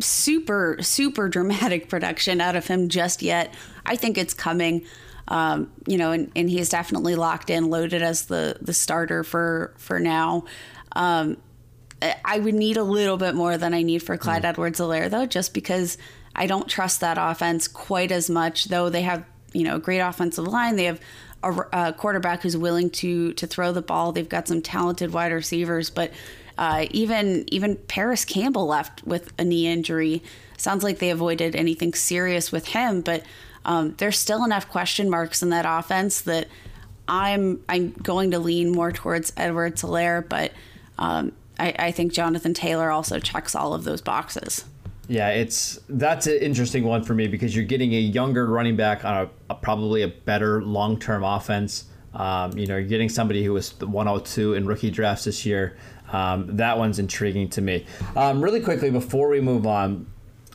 super 0.00 0.78
super 0.80 1.28
dramatic 1.28 1.88
production 1.88 2.40
out 2.40 2.56
of 2.56 2.66
him 2.66 2.88
just 2.88 3.22
yet. 3.22 3.54
I 3.86 3.96
think 3.96 4.18
it's 4.18 4.34
coming. 4.34 4.84
Um, 5.28 5.70
you 5.86 5.98
know, 5.98 6.10
and, 6.10 6.32
and 6.34 6.50
he's 6.50 6.68
definitely 6.68 7.14
locked 7.14 7.48
in, 7.48 7.70
loaded 7.70 8.02
as 8.02 8.26
the 8.26 8.58
the 8.60 8.74
starter 8.74 9.22
for 9.22 9.72
for 9.78 10.00
now. 10.00 10.44
Um, 10.96 11.36
I 12.24 12.40
would 12.40 12.54
need 12.54 12.76
a 12.76 12.82
little 12.82 13.16
bit 13.16 13.36
more 13.36 13.56
than 13.56 13.72
I 13.72 13.82
need 13.82 14.02
for 14.02 14.16
Clyde 14.16 14.42
mm. 14.42 14.46
Edwards-Helaire, 14.46 15.08
though, 15.08 15.26
just 15.26 15.54
because 15.54 15.96
I 16.34 16.48
don't 16.48 16.68
trust 16.68 17.00
that 17.00 17.16
offense 17.18 17.68
quite 17.68 18.10
as 18.10 18.28
much, 18.28 18.64
though 18.64 18.88
they 18.90 19.02
have, 19.02 19.24
you 19.52 19.62
know, 19.62 19.76
a 19.76 19.78
great 19.78 20.00
offensive 20.00 20.48
line. 20.48 20.74
They 20.74 20.86
have 20.86 21.00
a, 21.44 21.52
a 21.72 21.92
quarterback 21.92 22.42
who's 22.42 22.56
willing 22.56 22.90
to 22.90 23.32
to 23.34 23.46
throw 23.46 23.70
the 23.70 23.82
ball. 23.82 24.10
They've 24.10 24.28
got 24.28 24.48
some 24.48 24.60
talented 24.60 25.12
wide 25.12 25.32
receivers, 25.32 25.88
but 25.88 26.10
uh, 26.58 26.86
even 26.90 27.44
even 27.52 27.76
Parris 27.76 28.24
Campbell 28.24 28.66
left 28.66 29.04
with 29.04 29.32
a 29.38 29.44
knee 29.44 29.66
injury. 29.66 30.22
Sounds 30.56 30.84
like 30.84 30.98
they 30.98 31.10
avoided 31.10 31.56
anything 31.56 31.92
serious 31.94 32.52
with 32.52 32.68
him, 32.68 33.00
but 33.00 33.24
um, 33.64 33.94
there's 33.98 34.18
still 34.18 34.44
enough 34.44 34.68
question 34.68 35.08
marks 35.10 35.42
in 35.42 35.50
that 35.50 35.64
offense 35.66 36.20
that 36.22 36.48
I'm 37.08 37.62
I'm 37.68 37.90
going 37.90 38.30
to 38.32 38.38
lean 38.38 38.70
more 38.70 38.92
towards 38.92 39.32
Edwards-Helaire, 39.36 40.28
but 40.28 40.52
um, 40.98 41.32
I, 41.58 41.74
I 41.78 41.90
think 41.90 42.12
Jonathan 42.12 42.54
Taylor 42.54 42.90
also 42.90 43.18
checks 43.18 43.54
all 43.54 43.74
of 43.74 43.84
those 43.84 44.00
boxes. 44.00 44.64
Yeah, 45.08 45.28
it's 45.30 45.80
that's 45.88 46.26
an 46.26 46.38
interesting 46.38 46.84
one 46.84 47.02
for 47.02 47.14
me 47.14 47.26
because 47.26 47.54
you're 47.54 47.64
getting 47.64 47.92
a 47.92 47.98
younger 47.98 48.46
running 48.46 48.76
back 48.76 49.04
on 49.04 49.26
a, 49.26 49.30
a 49.50 49.54
probably 49.54 50.02
a 50.02 50.08
better 50.08 50.62
long 50.62 50.98
term 50.98 51.24
offense. 51.24 51.86
Um, 52.14 52.56
you 52.56 52.66
know, 52.66 52.76
you're 52.76 52.88
getting 52.88 53.08
somebody 53.08 53.44
who 53.44 53.52
was 53.52 53.78
102 53.80 54.54
in 54.54 54.66
rookie 54.66 54.90
drafts 54.90 55.24
this 55.24 55.44
year. 55.46 55.76
Um, 56.12 56.56
that 56.56 56.78
one's 56.78 56.98
intriguing 56.98 57.48
to 57.50 57.60
me. 57.60 57.86
Um, 58.14 58.42
really 58.42 58.60
quickly 58.60 58.90
before 58.90 59.28
we 59.28 59.40
move 59.40 59.66
on, 59.66 60.06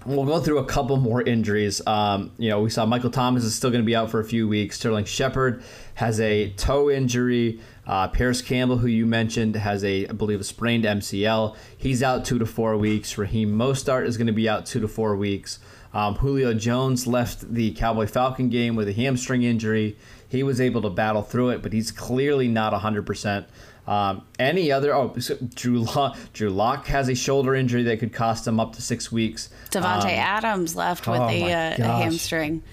We'll 0.08 0.26
go 0.26 0.39
through 0.39 0.60
a 0.60 0.65
couple 0.65 0.96
more 0.96 1.22
injuries. 1.22 1.86
Um, 1.86 2.32
you 2.38 2.50
know, 2.50 2.62
we 2.62 2.70
saw 2.70 2.86
Michael 2.86 3.10
Thomas 3.10 3.43
is 3.43 3.54
still 3.54 3.72
going 3.72 3.82
to 3.82 3.86
be 3.86 3.93
out 3.93 4.10
for 4.10 4.22
a 4.22 4.24
few 4.24 4.48
weeks. 4.48 4.78
Sterling 4.78 5.04
Shepard 5.04 5.62
has 5.96 6.22
a 6.22 6.52
toe 6.52 6.89
injury. 6.89 7.60
Uh, 7.86 8.08
Parris 8.08 8.41
Campbell, 8.41 8.78
who 8.78 8.88
you 8.88 9.06
mentioned, 9.06 9.58
has 9.58 9.84
a, 9.84 10.08
I 10.08 10.13
believe, 10.13 10.39
a 10.39 10.46
sprained 10.46 10.86
MCL. 10.86 11.58
He's 11.78 12.02
out 12.02 12.24
two 12.24 12.39
to 12.39 12.46
four 12.46 12.78
weeks. 12.78 13.17
Raheem 13.17 13.54
Mostert 13.54 14.06
is 14.06 14.15
going 14.15 14.28
to 14.28 14.34
be 14.34 14.48
out 14.48 14.65
two 14.65 14.80
to 14.80 14.88
four 14.88 15.13
weeks. 15.17 15.60
Um, 15.93 16.15
Julio 16.15 16.54
Jones 16.54 17.06
left 17.06 17.54
the 17.54 17.72
Cowboy 17.72 18.08
Falcon 18.08 18.48
game 18.48 18.78
with 18.78 18.88
a 18.88 18.93
hamstring 18.93 19.43
injury. 19.43 19.98
He 20.30 20.41
was 20.41 20.62
able 20.62 20.82
to 20.84 20.89
battle 20.89 21.22
through 21.22 21.50
it, 21.50 21.62
but 21.62 21.74
he's 21.74 21.91
clearly 21.91 22.48
not 22.48 22.72
100%. 22.72 23.46
Um, 23.88 24.26
any 24.38 24.71
other? 24.71 24.93
Oh, 24.93 25.15
Drew 25.56 25.80
Lock, 25.80 26.17
Drew 26.34 26.50
Lock 26.50 26.88
has 26.88 27.08
a 27.08 27.15
shoulder 27.15 27.56
injury 27.56 27.84
that 27.84 28.00
could 28.00 28.13
cost 28.13 28.45
him 28.45 28.60
up 28.60 28.76
to 28.76 28.82
six 28.82 29.12
weeks. 29.12 29.50
Davante 29.71 30.04
um, 30.04 30.10
Adams 30.10 30.76
left 30.76 31.08
with 31.08 31.21
oh 31.21 31.30
a, 31.30 31.54
uh, 31.54 31.76
a, 31.78 31.82
hamstring. 31.84 32.63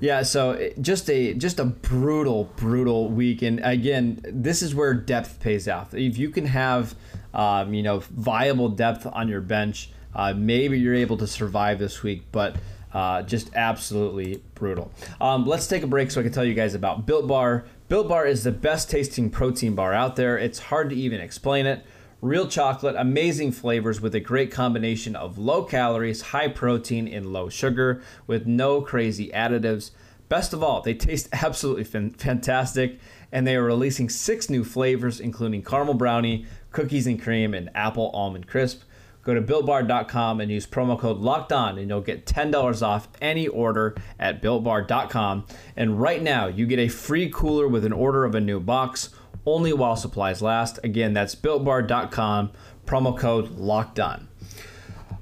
Yeah, 0.00 0.22
so 0.22 0.72
just 0.80 1.08
a 1.08 1.34
just 1.34 1.58
a 1.58 1.64
brutal, 1.64 2.44
brutal 2.56 3.08
week, 3.08 3.42
and 3.42 3.60
again, 3.64 4.20
this 4.24 4.60
is 4.60 4.74
where 4.74 4.92
depth 4.92 5.40
pays 5.40 5.68
off. 5.68 5.94
If 5.94 6.18
you 6.18 6.30
can 6.30 6.46
have, 6.46 6.94
um, 7.32 7.72
you 7.72 7.82
know, 7.82 8.00
viable 8.00 8.68
depth 8.68 9.06
on 9.06 9.28
your 9.28 9.40
bench, 9.40 9.90
uh, 10.14 10.34
maybe 10.34 10.78
you're 10.78 10.94
able 10.94 11.16
to 11.18 11.26
survive 11.26 11.78
this 11.78 12.02
week. 12.02 12.24
But 12.32 12.56
uh, 12.92 13.22
just 13.22 13.54
absolutely 13.54 14.42
brutal. 14.54 14.90
Um, 15.20 15.44
let's 15.44 15.66
take 15.66 15.82
a 15.82 15.86
break 15.86 16.10
so 16.10 16.20
I 16.20 16.22
can 16.22 16.32
tell 16.32 16.44
you 16.44 16.54
guys 16.54 16.74
about 16.74 17.04
Built 17.04 17.26
Bar. 17.26 17.66
Built 17.88 18.08
Bar 18.08 18.26
is 18.26 18.42
the 18.42 18.50
best 18.50 18.90
tasting 18.90 19.30
protein 19.30 19.76
bar 19.76 19.94
out 19.94 20.16
there. 20.16 20.36
It's 20.36 20.58
hard 20.58 20.90
to 20.90 20.96
even 20.96 21.20
explain 21.20 21.66
it. 21.66 21.84
Real 22.20 22.48
chocolate, 22.48 22.96
amazing 22.98 23.52
flavors 23.52 24.00
with 24.00 24.12
a 24.16 24.20
great 24.20 24.50
combination 24.50 25.14
of 25.14 25.38
low 25.38 25.62
calories, 25.62 26.20
high 26.20 26.48
protein, 26.48 27.06
and 27.06 27.32
low 27.32 27.48
sugar 27.48 28.02
with 28.26 28.44
no 28.44 28.80
crazy 28.80 29.28
additives. 29.28 29.92
Best 30.28 30.52
of 30.52 30.64
all, 30.64 30.82
they 30.82 30.94
taste 30.94 31.28
absolutely 31.32 31.84
fantastic, 31.84 32.98
and 33.30 33.46
they 33.46 33.54
are 33.54 33.62
releasing 33.62 34.08
six 34.08 34.50
new 34.50 34.64
flavors, 34.64 35.20
including 35.20 35.62
caramel 35.62 35.94
brownie, 35.94 36.44
cookies 36.72 37.06
and 37.06 37.22
cream, 37.22 37.54
and 37.54 37.70
apple 37.72 38.10
almond 38.12 38.48
crisp. 38.48 38.82
Go 39.26 39.34
to 39.34 39.42
builtbar.com 39.42 40.40
and 40.40 40.52
use 40.52 40.68
promo 40.68 40.96
code 40.96 41.18
locked 41.18 41.52
on, 41.52 41.78
and 41.78 41.88
you'll 41.88 42.00
get 42.00 42.26
$10 42.26 42.80
off 42.80 43.08
any 43.20 43.48
order 43.48 43.96
at 44.20 44.40
builtbar.com. 44.40 45.44
And 45.76 46.00
right 46.00 46.22
now, 46.22 46.46
you 46.46 46.64
get 46.64 46.78
a 46.78 46.86
free 46.86 47.28
cooler 47.28 47.66
with 47.66 47.84
an 47.84 47.92
order 47.92 48.24
of 48.24 48.36
a 48.36 48.40
new 48.40 48.60
box 48.60 49.08
only 49.44 49.72
while 49.72 49.96
supplies 49.96 50.42
last. 50.42 50.78
Again, 50.84 51.12
that's 51.12 51.34
builtbar.com, 51.34 52.52
promo 52.86 53.18
code 53.18 53.50
locked 53.58 53.98
on. 53.98 54.28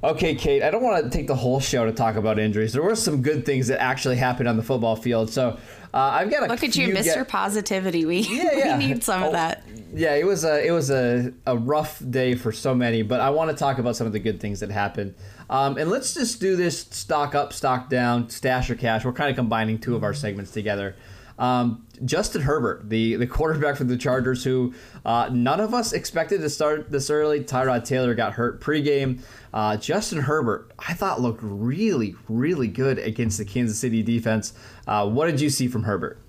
Okay, 0.02 0.34
Kate, 0.34 0.62
I 0.62 0.70
don't 0.70 0.82
want 0.82 1.02
to 1.02 1.08
take 1.08 1.26
the 1.26 1.36
whole 1.36 1.60
show 1.60 1.86
to 1.86 1.92
talk 1.92 2.16
about 2.16 2.38
injuries. 2.38 2.74
There 2.74 2.82
were 2.82 2.96
some 2.96 3.22
good 3.22 3.46
things 3.46 3.68
that 3.68 3.80
actually 3.80 4.16
happened 4.16 4.50
on 4.50 4.58
the 4.58 4.62
football 4.62 4.96
field. 4.96 5.30
So 5.30 5.58
I've 5.98 6.30
got 6.30 6.42
a 6.42 6.46
look 6.46 6.62
at 6.62 6.76
you, 6.76 6.88
Mr. 6.88 7.04
Get- 7.04 7.28
Positivity. 7.28 8.04
We, 8.04 8.20
yeah, 8.20 8.50
yeah. 8.52 8.78
we 8.78 8.86
need 8.88 9.04
some 9.04 9.22
oh, 9.22 9.26
of 9.26 9.32
that 9.32 9.64
yeah, 9.94 10.14
it 10.14 10.26
was 10.26 10.44
a 10.44 10.66
it 10.66 10.72
was 10.72 10.90
a, 10.90 11.32
a 11.46 11.56
rough 11.56 12.02
day 12.10 12.34
for 12.34 12.52
so 12.52 12.74
many, 12.74 13.02
but 13.02 13.20
I 13.20 13.30
want 13.30 13.50
to 13.50 13.56
talk 13.56 13.78
about 13.78 13.96
some 13.96 14.06
of 14.06 14.12
the 14.12 14.18
good 14.18 14.40
things 14.40 14.60
that 14.60 14.70
happened. 14.70 15.14
Um, 15.48 15.78
and 15.78 15.88
let's 15.90 16.14
just 16.14 16.40
do 16.40 16.56
this 16.56 16.80
stock 16.80 17.34
up, 17.34 17.52
stock 17.52 17.90
down, 17.90 18.28
stash 18.28 18.70
or 18.70 18.74
cash. 18.74 19.04
We're 19.04 19.12
kind 19.12 19.30
of 19.30 19.36
combining 19.36 19.78
two 19.78 19.94
of 19.94 20.02
our 20.02 20.14
segments 20.14 20.50
together. 20.50 20.96
Um, 21.38 21.86
Justin 22.04 22.42
Herbert, 22.42 22.88
the, 22.88 23.16
the 23.16 23.26
quarterback 23.26 23.76
for 23.76 23.84
the 23.84 23.96
Chargers, 23.96 24.44
who 24.44 24.74
uh, 25.04 25.30
none 25.32 25.60
of 25.60 25.74
us 25.74 25.92
expected 25.92 26.40
to 26.40 26.50
start 26.50 26.90
this 26.90 27.10
early. 27.10 27.40
Tyrod 27.40 27.84
Taylor 27.84 28.14
got 28.14 28.34
hurt 28.34 28.60
pregame. 28.60 29.20
Uh, 29.52 29.76
Justin 29.76 30.20
Herbert, 30.20 30.72
I 30.78 30.94
thought 30.94 31.20
looked 31.20 31.40
really, 31.42 32.16
really 32.28 32.68
good 32.68 32.98
against 32.98 33.38
the 33.38 33.44
Kansas 33.44 33.78
City 33.78 34.02
defense. 34.02 34.52
Uh, 34.86 35.08
what 35.08 35.26
did 35.26 35.40
you 35.40 35.50
see 35.50 35.68
from 35.68 35.84
Herbert? 35.84 36.20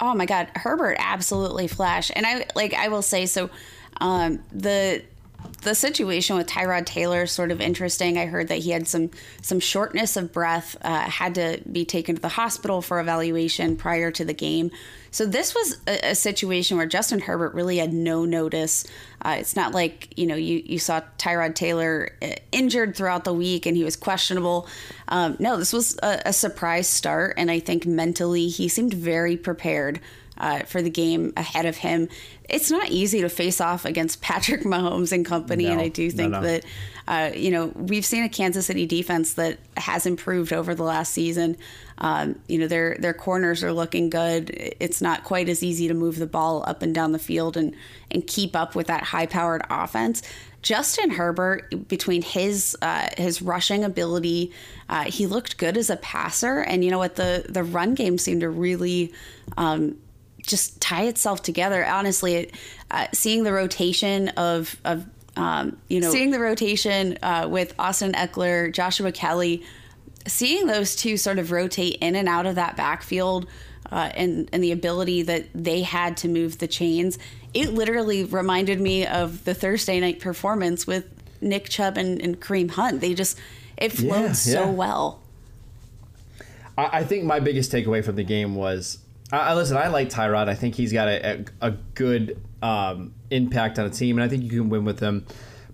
oh 0.00 0.14
my 0.14 0.26
god, 0.26 0.48
Herbert 0.54 0.96
absolutely 0.98 1.66
flashed. 1.66 2.12
And 2.14 2.26
I 2.26 2.46
like 2.54 2.74
I 2.74 2.88
will 2.88 3.02
say 3.02 3.26
so 3.26 3.50
um, 4.00 4.40
the 4.52 5.02
the 5.62 5.74
situation 5.74 6.36
with 6.36 6.46
Tyrod 6.46 6.86
Taylor 6.86 7.22
is 7.22 7.32
sort 7.32 7.50
of 7.50 7.60
interesting. 7.60 8.16
I 8.16 8.26
heard 8.26 8.48
that 8.48 8.58
he 8.58 8.70
had 8.70 8.86
some 8.86 9.10
some 9.42 9.60
shortness 9.60 10.16
of 10.16 10.32
breath, 10.32 10.76
uh, 10.82 11.00
had 11.00 11.34
to 11.34 11.60
be 11.70 11.84
taken 11.84 12.16
to 12.16 12.22
the 12.22 12.28
hospital 12.28 12.80
for 12.80 13.00
evaluation 13.00 13.76
prior 13.76 14.10
to 14.12 14.24
the 14.24 14.32
game. 14.32 14.70
So 15.10 15.26
this 15.26 15.54
was 15.54 15.78
a, 15.86 16.10
a 16.10 16.14
situation 16.14 16.76
where 16.76 16.86
Justin 16.86 17.20
Herbert 17.20 17.54
really 17.54 17.78
had 17.78 17.92
no 17.92 18.24
notice. 18.24 18.86
Uh, 19.22 19.36
it's 19.38 19.56
not 19.56 19.72
like 19.72 20.16
you 20.16 20.26
know 20.26 20.36
you 20.36 20.62
you 20.64 20.78
saw 20.78 21.02
Tyrod 21.18 21.54
Taylor 21.54 22.12
uh, 22.22 22.30
injured 22.52 22.96
throughout 22.96 23.24
the 23.24 23.34
week 23.34 23.66
and 23.66 23.76
he 23.76 23.84
was 23.84 23.96
questionable. 23.96 24.68
Um, 25.08 25.36
no, 25.38 25.56
this 25.56 25.72
was 25.72 25.98
a, 26.02 26.22
a 26.26 26.32
surprise 26.32 26.88
start, 26.88 27.34
and 27.36 27.50
I 27.50 27.58
think 27.58 27.84
mentally 27.84 28.48
he 28.48 28.68
seemed 28.68 28.94
very 28.94 29.36
prepared 29.36 30.00
uh, 30.38 30.60
for 30.60 30.82
the 30.82 30.90
game 30.90 31.32
ahead 31.36 31.66
of 31.66 31.76
him. 31.76 32.08
It's 32.48 32.70
not 32.70 32.88
easy 32.88 33.20
to 33.20 33.28
face 33.28 33.60
off 33.60 33.84
against 33.84 34.20
Patrick 34.22 34.62
Mahomes 34.62 35.12
and 35.12 35.24
company, 35.24 35.64
no, 35.64 35.72
and 35.72 35.80
I 35.80 35.88
do 35.88 36.10
think 36.10 36.32
no, 36.32 36.40
no. 36.40 36.46
that 36.46 36.64
uh, 37.06 37.30
you 37.34 37.50
know 37.50 37.66
we've 37.74 38.04
seen 38.04 38.22
a 38.24 38.28
Kansas 38.28 38.66
City 38.66 38.86
defense 38.86 39.34
that 39.34 39.58
has 39.76 40.06
improved 40.06 40.52
over 40.52 40.74
the 40.74 40.84
last 40.84 41.12
season. 41.12 41.56
Um, 41.98 42.38
you 42.46 42.58
know 42.58 42.68
their 42.68 42.96
their 42.98 43.14
corners 43.14 43.64
are 43.64 43.72
looking 43.72 44.10
good. 44.10 44.50
It's 44.80 45.02
not 45.02 45.24
quite 45.24 45.48
as 45.48 45.62
easy 45.62 45.88
to 45.88 45.94
move 45.94 46.18
the 46.18 46.26
ball 46.26 46.64
up 46.66 46.82
and 46.82 46.94
down 46.94 47.12
the 47.12 47.18
field 47.18 47.56
and 47.56 47.74
and 48.10 48.26
keep 48.26 48.54
up 48.54 48.74
with 48.74 48.86
that 48.86 49.04
high 49.04 49.26
powered 49.26 49.62
offense. 49.68 50.22
Justin 50.60 51.10
Herbert, 51.10 51.88
between 51.88 52.22
his 52.22 52.76
uh, 52.82 53.08
his 53.16 53.40
rushing 53.40 53.84
ability, 53.84 54.52
uh, 54.88 55.04
he 55.04 55.26
looked 55.26 55.56
good 55.56 55.76
as 55.76 55.88
a 55.88 55.96
passer, 55.96 56.60
and 56.60 56.84
you 56.84 56.90
know 56.90 56.98
what 56.98 57.16
the 57.16 57.44
the 57.48 57.62
run 57.62 57.94
game 57.94 58.18
seemed 58.18 58.40
to 58.40 58.50
really 58.50 59.12
um, 59.56 59.96
just 60.48 60.80
tie 60.80 61.04
itself 61.04 61.42
together. 61.42 61.86
Honestly, 61.86 62.50
uh, 62.90 63.06
seeing 63.12 63.44
the 63.44 63.52
rotation 63.52 64.28
of 64.30 64.76
of 64.84 65.06
um, 65.36 65.76
you 65.88 66.00
know 66.00 66.10
seeing 66.10 66.30
the 66.30 66.40
rotation 66.40 67.18
uh, 67.22 67.46
with 67.48 67.74
Austin 67.78 68.12
Ekeler, 68.12 68.72
Joshua 68.72 69.12
Kelley, 69.12 69.62
seeing 70.26 70.66
those 70.66 70.96
two 70.96 71.16
sort 71.16 71.38
of 71.38 71.52
rotate 71.52 71.98
in 72.00 72.16
and 72.16 72.28
out 72.28 72.46
of 72.46 72.56
that 72.56 72.76
backfield. 72.76 73.46
Uh, 73.90 74.10
and 74.14 74.50
and 74.52 74.62
the 74.62 74.70
ability 74.70 75.22
that 75.22 75.46
they 75.54 75.80
had 75.80 76.14
to 76.14 76.28
move 76.28 76.58
the 76.58 76.68
chains, 76.68 77.18
it 77.54 77.72
literally 77.72 78.22
reminded 78.22 78.78
me 78.78 79.06
of 79.06 79.44
the 79.44 79.54
Thursday 79.54 79.98
night 79.98 80.20
performance 80.20 80.86
with 80.86 81.06
Nick 81.40 81.70
Chubb 81.70 81.96
and, 81.96 82.20
and 82.20 82.38
Kareem 82.38 82.70
Hunt. 82.70 83.00
They 83.00 83.14
just 83.14 83.38
it 83.78 83.92
flowed 83.92 84.26
yeah, 84.26 84.32
so 84.32 84.64
yeah. 84.64 84.70
well. 84.70 85.22
I, 86.76 86.98
I 86.98 87.04
think 87.04 87.24
my 87.24 87.40
biggest 87.40 87.72
takeaway 87.72 88.04
from 88.04 88.16
the 88.16 88.24
game 88.24 88.54
was 88.56 88.98
I, 89.30 89.54
listen, 89.54 89.76
I 89.76 89.88
like 89.88 90.08
Tyrod. 90.08 90.48
I 90.48 90.54
think 90.54 90.74
he's 90.74 90.92
got 90.92 91.08
a, 91.08 91.44
a, 91.60 91.68
a 91.68 91.70
good 91.94 92.42
um, 92.62 93.14
impact 93.30 93.78
on 93.78 93.86
a 93.86 93.90
team, 93.90 94.16
and 94.16 94.24
I 94.24 94.28
think 94.28 94.42
you 94.42 94.50
can 94.50 94.68
win 94.70 94.84
with 94.84 95.00
him. 95.00 95.26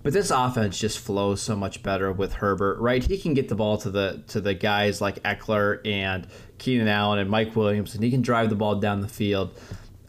But 0.03 0.13
this 0.13 0.29
offense 0.29 0.77
just 0.77 0.99
flows 0.99 1.41
so 1.41 1.55
much 1.55 1.81
better 1.81 2.11
with 2.11 2.33
Herbert, 2.33 2.79
right? 2.79 3.03
He 3.03 3.17
can 3.17 3.33
get 3.33 3.49
the 3.49 3.55
ball 3.55 3.77
to 3.79 3.89
the 3.89 4.23
to 4.27 4.39
the 4.39 4.53
guys 4.53 5.01
like 5.01 5.23
Ekeler 5.23 5.79
and 5.83 6.27
Keenan 6.59 6.87
Allen 6.87 7.17
and 7.17 7.29
Mike 7.29 7.55
Williams, 7.55 7.95
and 7.95 8.03
he 8.03 8.11
can 8.11 8.21
drive 8.21 8.49
the 8.49 8.55
ball 8.55 8.75
down 8.75 9.01
the 9.01 9.07
field. 9.07 9.57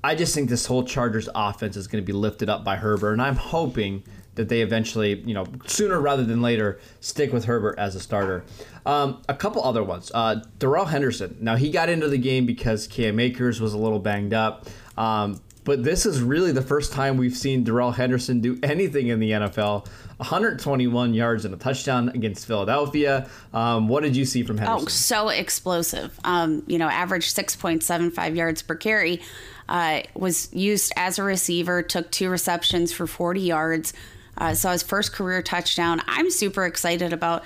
I 0.04 0.14
just 0.14 0.35
think 0.35 0.50
this 0.50 0.66
whole 0.66 0.85
Chargers 0.85 1.28
offense 1.35 1.76
is 1.76 1.87
going 1.87 2.02
to 2.02 2.06
be 2.06 2.12
lifted 2.12 2.50
up 2.50 2.62
by 2.62 2.76
Herbert, 2.76 3.12
and 3.12 3.22
I'm 3.22 3.37
hoping 3.37 4.02
that 4.37 4.49
they 4.49 4.62
eventually, 4.62 5.20
you 5.22 5.35
know, 5.35 5.46
sooner 5.66 6.01
rather 6.01 6.25
than 6.25 6.40
later, 6.40 6.79
stick 7.01 7.33
with 7.33 7.44
Herbert 7.44 7.79
as 7.79 7.94
a 7.94 8.01
starter. 8.01 8.44
Um, 8.85 9.22
a 9.29 9.35
couple 9.35 9.62
other 9.64 9.83
ones. 9.83 10.11
Uh, 10.14 10.42
Darrell 10.59 10.85
Henderson. 10.85 11.37
Now, 11.40 11.57
he 11.57 11.70
got 11.70 11.88
into 11.88 12.09
the 12.09 12.18
game 12.18 12.46
because 12.46 12.87
Cam 12.87 13.18
Akers 13.18 13.61
was 13.61 13.72
a 13.75 13.79
little 13.79 13.99
banged 13.99 14.33
up. 14.33 14.66
Um, 14.96 15.40
but 15.66 15.83
this 15.83 16.07
is 16.07 16.22
really 16.22 16.53
the 16.53 16.62
first 16.62 16.92
time 16.92 17.16
we've 17.16 17.37
seen 17.37 17.64
Darrell 17.64 17.90
Henderson 17.90 18.40
do 18.40 18.57
anything 18.62 19.09
in 19.09 19.18
the 19.18 19.33
NFL. 19.33 19.87
121 20.18 21.12
yards 21.12 21.44
and 21.44 21.53
a 21.53 21.57
touchdown 21.57 22.09
against 22.11 22.46
Philadelphia. 22.46 23.29
Um, 23.53 23.88
what 23.88 24.05
did 24.05 24.16
you 24.16 24.25
see 24.25 24.44
from 24.44 24.59
Henderson? 24.59 24.87
Oh, 24.87 24.88
so 24.88 25.29
explosive. 25.29 26.18
Um, 26.22 26.62
you 26.68 26.79
know, 26.79 26.88
average 26.88 27.35
6.75 27.35 28.37
yards 28.37 28.62
per 28.62 28.77
carry. 28.77 29.20
Uh, 29.68 30.03
was 30.14 30.49
used 30.55 30.92
as 30.96 31.18
a 31.18 31.25
receiver, 31.25 31.83
took 31.83 32.12
two 32.12 32.31
receptions 32.31 32.92
for 32.92 33.09
40 33.09 33.40
yards, 33.40 33.92
uh, 34.38 34.55
saw 34.55 34.72
his 34.72 34.83
first 34.83 35.12
career 35.12 35.42
touchdown. 35.42 36.01
I'm 36.07 36.31
super 36.31 36.64
excited 36.66 37.12
about 37.12 37.44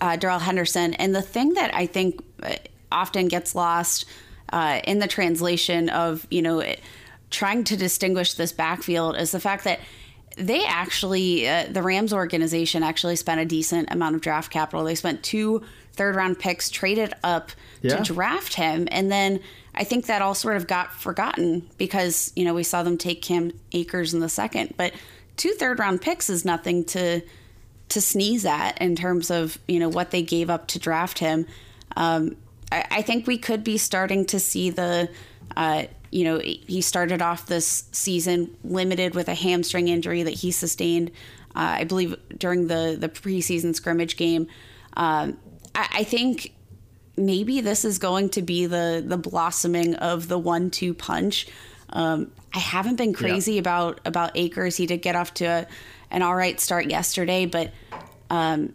uh, 0.00 0.16
Darrell 0.16 0.38
Henderson. 0.38 0.94
And 0.94 1.14
the 1.14 1.22
thing 1.22 1.54
that 1.54 1.74
I 1.74 1.86
think 1.86 2.22
uh, 2.42 2.54
often 2.90 3.28
gets 3.28 3.54
lost 3.54 4.06
uh, 4.52 4.80
in 4.84 4.98
the 4.98 5.08
translation 5.08 5.88
of, 5.90 6.26
you 6.30 6.42
know, 6.42 6.60
it, 6.60 6.80
trying 7.30 7.64
to 7.64 7.76
distinguish 7.76 8.34
this 8.34 8.52
backfield 8.52 9.16
is 9.16 9.30
the 9.30 9.40
fact 9.40 9.64
that 9.64 9.80
they 10.36 10.64
actually, 10.64 11.48
uh, 11.48 11.66
the 11.70 11.82
Rams 11.82 12.12
organization 12.12 12.82
actually 12.82 13.16
spent 13.16 13.40
a 13.40 13.44
decent 13.44 13.92
amount 13.92 14.14
of 14.14 14.20
draft 14.20 14.50
capital. 14.50 14.84
They 14.84 14.94
spent 14.94 15.22
two 15.22 15.62
third 15.92 16.16
round 16.16 16.38
picks, 16.38 16.70
traded 16.70 17.12
up 17.22 17.50
yeah. 17.82 17.96
to 17.96 18.02
draft 18.02 18.54
him. 18.54 18.88
And 18.90 19.10
then 19.12 19.40
I 19.74 19.84
think 19.84 20.06
that 20.06 20.22
all 20.22 20.34
sort 20.34 20.56
of 20.56 20.66
got 20.66 20.94
forgotten 20.94 21.68
because, 21.78 22.32
you 22.34 22.44
know, 22.44 22.54
we 22.54 22.62
saw 22.62 22.82
them 22.82 22.96
take 22.96 23.22
Cam 23.22 23.52
Akers 23.72 24.14
in 24.14 24.20
the 24.20 24.28
second. 24.28 24.74
But 24.76 24.92
two 25.40 25.52
third 25.52 25.78
round 25.78 26.02
picks 26.02 26.28
is 26.28 26.44
nothing 26.44 26.84
to 26.84 27.22
to 27.88 28.00
sneeze 28.00 28.44
at 28.44 28.78
in 28.78 28.94
terms 28.94 29.30
of 29.30 29.58
you 29.66 29.80
know 29.80 29.88
what 29.88 30.10
they 30.10 30.22
gave 30.22 30.50
up 30.50 30.66
to 30.68 30.78
draft 30.78 31.18
him. 31.18 31.46
Um, 31.96 32.36
I, 32.70 32.84
I, 32.90 33.02
think 33.02 33.26
we 33.26 33.38
could 33.38 33.64
be 33.64 33.78
starting 33.78 34.26
to 34.26 34.38
see 34.38 34.68
the. 34.70 35.08
Uh, 35.56 35.84
you 36.12 36.24
know, 36.24 36.40
he 36.40 36.80
started 36.80 37.22
off 37.22 37.46
this 37.46 37.84
season 37.92 38.56
limited 38.64 39.14
with 39.14 39.28
a 39.28 39.34
hamstring 39.34 39.86
injury 39.86 40.24
that 40.24 40.34
he 40.34 40.50
sustained, 40.50 41.10
uh, 41.54 41.78
I 41.78 41.84
believe, 41.84 42.16
during 42.36 42.66
the 42.66 42.96
the 42.98 43.08
preseason 43.08 43.74
scrimmage 43.74 44.16
game. 44.16 44.46
Um, 44.94 45.38
I, 45.74 45.88
I 45.92 46.04
think 46.04 46.52
maybe 47.16 47.60
this 47.60 47.84
is 47.84 47.98
going 47.98 48.28
to 48.30 48.42
be 48.42 48.66
the 48.66 49.02
the 49.06 49.16
blossoming 49.16 49.94
of 49.94 50.28
the 50.28 50.38
one 50.38 50.70
two 50.70 50.92
punch. 50.92 51.46
Um, 51.90 52.30
I 52.52 52.58
haven't 52.58 52.96
been 52.96 53.12
crazy 53.12 53.54
yeah. 53.54 53.60
about 53.60 54.00
about 54.04 54.32
Akers. 54.34 54.76
He 54.76 54.86
did 54.86 55.02
get 55.02 55.16
off 55.16 55.34
to 55.34 55.44
a, 55.44 55.66
an 56.10 56.22
all 56.22 56.34
right 56.34 56.58
start 56.58 56.90
yesterday, 56.90 57.46
but 57.46 57.72
um, 58.28 58.74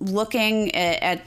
looking 0.00 0.74
at, 0.74 1.02
at, 1.02 1.22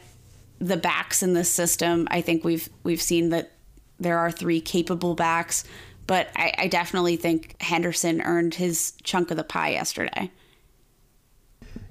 the 0.59 0.77
backs 0.77 1.21
in 1.21 1.33
this 1.33 1.51
system, 1.51 2.07
I 2.09 2.21
think 2.21 2.43
we've 2.43 2.67
we've 2.83 3.01
seen 3.01 3.29
that 3.29 3.51
there 3.99 4.17
are 4.17 4.31
three 4.31 4.59
capable 4.59 5.13
backs, 5.13 5.63
but 6.07 6.29
I, 6.35 6.51
I 6.57 6.67
definitely 6.67 7.15
think 7.15 7.61
Henderson 7.61 8.21
earned 8.21 8.55
his 8.55 8.93
chunk 9.03 9.29
of 9.29 9.37
the 9.37 9.43
pie 9.43 9.69
yesterday. 9.69 10.31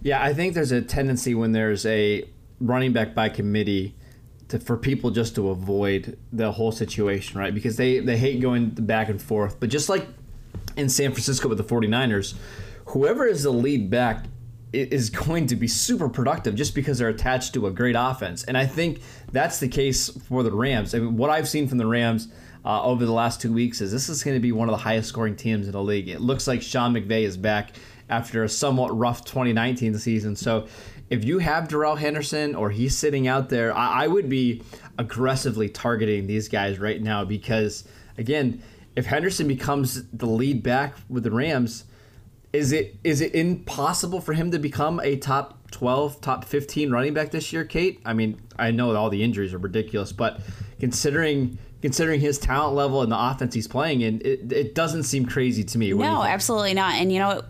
Yeah, 0.03 0.20
I 0.20 0.35
think 0.35 0.55
there's 0.55 0.72
a 0.72 0.83
tendency 0.83 1.33
when 1.35 1.53
there's 1.53 1.87
a 1.87 2.25
running 2.61 2.92
back 2.92 3.14
by 3.14 3.29
committee 3.29 3.94
to, 4.49 4.59
for 4.61 4.77
people 4.77 5.11
just 5.11 5.35
to 5.35 5.51
avoid 5.51 6.19
the 6.33 6.53
whole 6.53 6.73
situation, 6.73 7.39
right? 7.39 7.55
Because 7.55 7.77
they, 7.77 7.99
they 7.99 8.17
hate 8.17 8.41
going 8.41 8.71
back 8.71 9.09
and 9.09 9.21
forth. 9.21 9.59
But 9.59 9.71
just 9.71 9.89
like 9.89 10.07
in 10.77 10.89
San 10.89 11.13
Francisco 11.13 11.49
with 11.49 11.59
the 11.59 11.65
49ers, 11.65 12.35
whoever 12.87 13.27
is 13.27 13.43
the 13.43 13.51
lead 13.51 13.91
back 13.91 14.27
is 14.73 15.11
going 15.11 15.47
to 15.47 15.57
be 15.57 15.67
super 15.67 16.09
productive 16.09 16.55
just 16.55 16.75
because 16.75 16.99
they're 16.99 17.09
attached 17.09 17.55
to 17.55 17.67
a 17.67 17.71
great 17.71 17.97
offense. 17.97 18.45
And 18.45 18.59
I 18.59 18.67
think 18.67 19.01
that's 19.33 19.59
the 19.59 19.69
case 19.69 20.11
for 20.29 20.43
the 20.43 20.53
Rams. 20.53 20.95
I 20.95 20.99
mean, 20.99 21.17
what 21.17 21.31
I've 21.31 21.49
seen 21.49 21.67
from 21.67 21.79
the 21.79 21.87
Rams 21.87 22.29
uh, 22.65 22.83
over 22.83 23.07
the 23.07 23.13
last 23.13 23.41
two 23.41 23.53
weeks 23.53 23.81
is 23.81 23.93
this 23.93 24.09
is 24.09 24.23
going 24.23 24.37
to 24.37 24.41
be 24.41 24.53
one 24.53 24.69
of 24.69 24.73
the 24.73 24.83
highest 24.83 25.09
scoring 25.09 25.37
teams 25.37 25.67
in 25.67 25.73
the 25.73 25.83
league. 25.83 26.09
It 26.09 26.21
looks 26.21 26.47
like 26.47 26.63
Sean 26.63 26.93
McVay 26.93 27.23
is 27.23 27.37
back 27.37 27.75
after 28.09 28.45
a 28.45 28.49
somewhat 28.49 28.97
rough 28.97 29.25
2019 29.25 29.99
season. 29.99 30.37
So 30.37 30.67
if 31.09 31.25
you 31.25 31.38
have 31.38 31.69
Darrell 31.69 31.97
Henderson 31.97 32.55
or 32.55 32.71
he's 32.71 32.97
sitting 32.97 33.29
out 33.29 33.49
there, 33.49 33.75
I, 33.75 34.05
I 34.05 34.07
would 34.07 34.29
be 34.29 34.62
aggressively 34.99 35.69
targeting 35.69 36.27
these 36.27 36.49
guys 36.49 36.79
right 36.79 37.01
now 37.01 37.25
because, 37.25 37.85
again, 38.19 38.62
if 38.97 39.07
Henderson 39.07 39.47
becomes 39.47 40.09
the 40.11 40.27
lead 40.27 40.62
back 40.62 40.95
with 41.09 41.23
the 41.23 41.31
Rams, 41.31 41.85
is 42.53 42.73
it 42.73 42.97
is 43.05 43.21
it 43.21 43.35
impossible 43.35 44.21
for 44.21 44.33
him 44.33 44.51
to 44.51 44.59
become 44.59 45.01
a 45.01 45.16
top 45.16 45.71
12, 45.71 46.21
top 46.21 46.45
15 46.45 46.90
running 46.90 47.12
back 47.12 47.31
this 47.31 47.53
year, 47.53 47.64
Kate? 47.64 48.01
I 48.05 48.14
mean, 48.14 48.40
I 48.59 48.71
know 48.71 48.95
all 48.97 49.11
the 49.11 49.23
injuries 49.23 49.53
are 49.53 49.59
ridiculous, 49.59 50.12
but 50.12 50.40
considering 50.81 51.59
considering 51.87 52.18
his 52.18 52.37
talent 52.37 52.75
level 52.75 53.01
and 53.03 53.12
the 53.12 53.16
offense 53.16 53.55
he's 53.55 53.68
playing 53.68 54.01
in, 54.01 54.20
it, 54.25 54.53
it 54.53 54.75
doesn't 54.75 55.05
seem 55.05 55.25
crazy 55.25 55.62
to 55.62 55.79
me. 55.79 55.94
What 55.94 56.05
no, 56.05 56.25
absolutely 56.25 56.75
not. 56.75 56.94
And 56.94 57.12
you 57.12 57.20
know, 57.20 57.44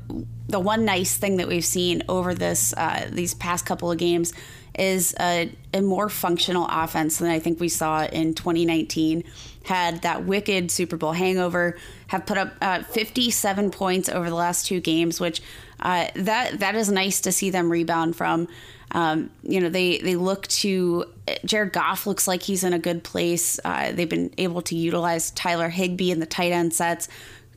the 0.47 0.61
one 0.61 0.85
nice 0.85 1.17
thing 1.17 1.39
that 1.39 1.49
we've 1.49 1.65
seen 1.65 2.03
over 2.07 2.35
this 2.35 2.75
uh, 2.77 3.09
these 3.11 3.33
past 3.33 3.65
couple 3.65 3.91
of 3.91 3.97
games 3.97 4.35
is 4.79 5.15
a, 5.19 5.51
a, 5.73 5.81
more 5.81 6.11
functional 6.11 6.69
offense 6.71 7.17
than 7.17 7.31
I 7.31 7.39
think 7.39 7.61
we 7.61 7.71
saw 7.71 8.05
in 8.05 8.35
2019. 8.35 9.25
Had 9.65 10.03
that 10.03 10.27
wicked 10.27 10.71
Super 10.71 10.99
Bowl 10.99 11.13
hangover. 11.13 11.79
Have 12.09 12.27
put 12.27 12.37
up 12.37 12.53
uh, 12.61 12.83
57 12.83 13.71
points 13.71 14.11
over 14.11 14.29
the 14.29 14.37
last 14.37 14.67
two 14.67 14.81
games, 14.81 15.19
which 15.19 15.41
uh, 15.81 16.07
that 16.15 16.59
that 16.61 16.75
is 16.75 16.91
nice 16.91 17.21
to 17.23 17.33
see 17.33 17.51
them 17.51 17.71
rebound 17.71 18.17
from. 18.17 18.49
Um, 18.93 19.31
you 19.43 19.61
know, 19.61 19.69
they 19.69 19.99
they 19.99 20.17
look 20.17 20.47
to 20.49 21.05
Jared 21.45 21.73
Goff 21.73 22.07
looks 22.07 22.29
like 22.29 22.43
he's 22.43 22.65
in 22.65 22.73
a 22.73 22.79
good 22.79 23.03
place. 23.05 23.59
Uh, 23.65 23.93
they've 23.93 24.09
been 24.09 24.33
able 24.39 24.63
to 24.63 24.77
utilize 24.77 25.31
Tyler 25.33 25.69
Higbee 25.69 26.11
in 26.11 26.21
the 26.21 26.27
tight 26.27 26.53
end 26.53 26.73
sets. 26.73 27.09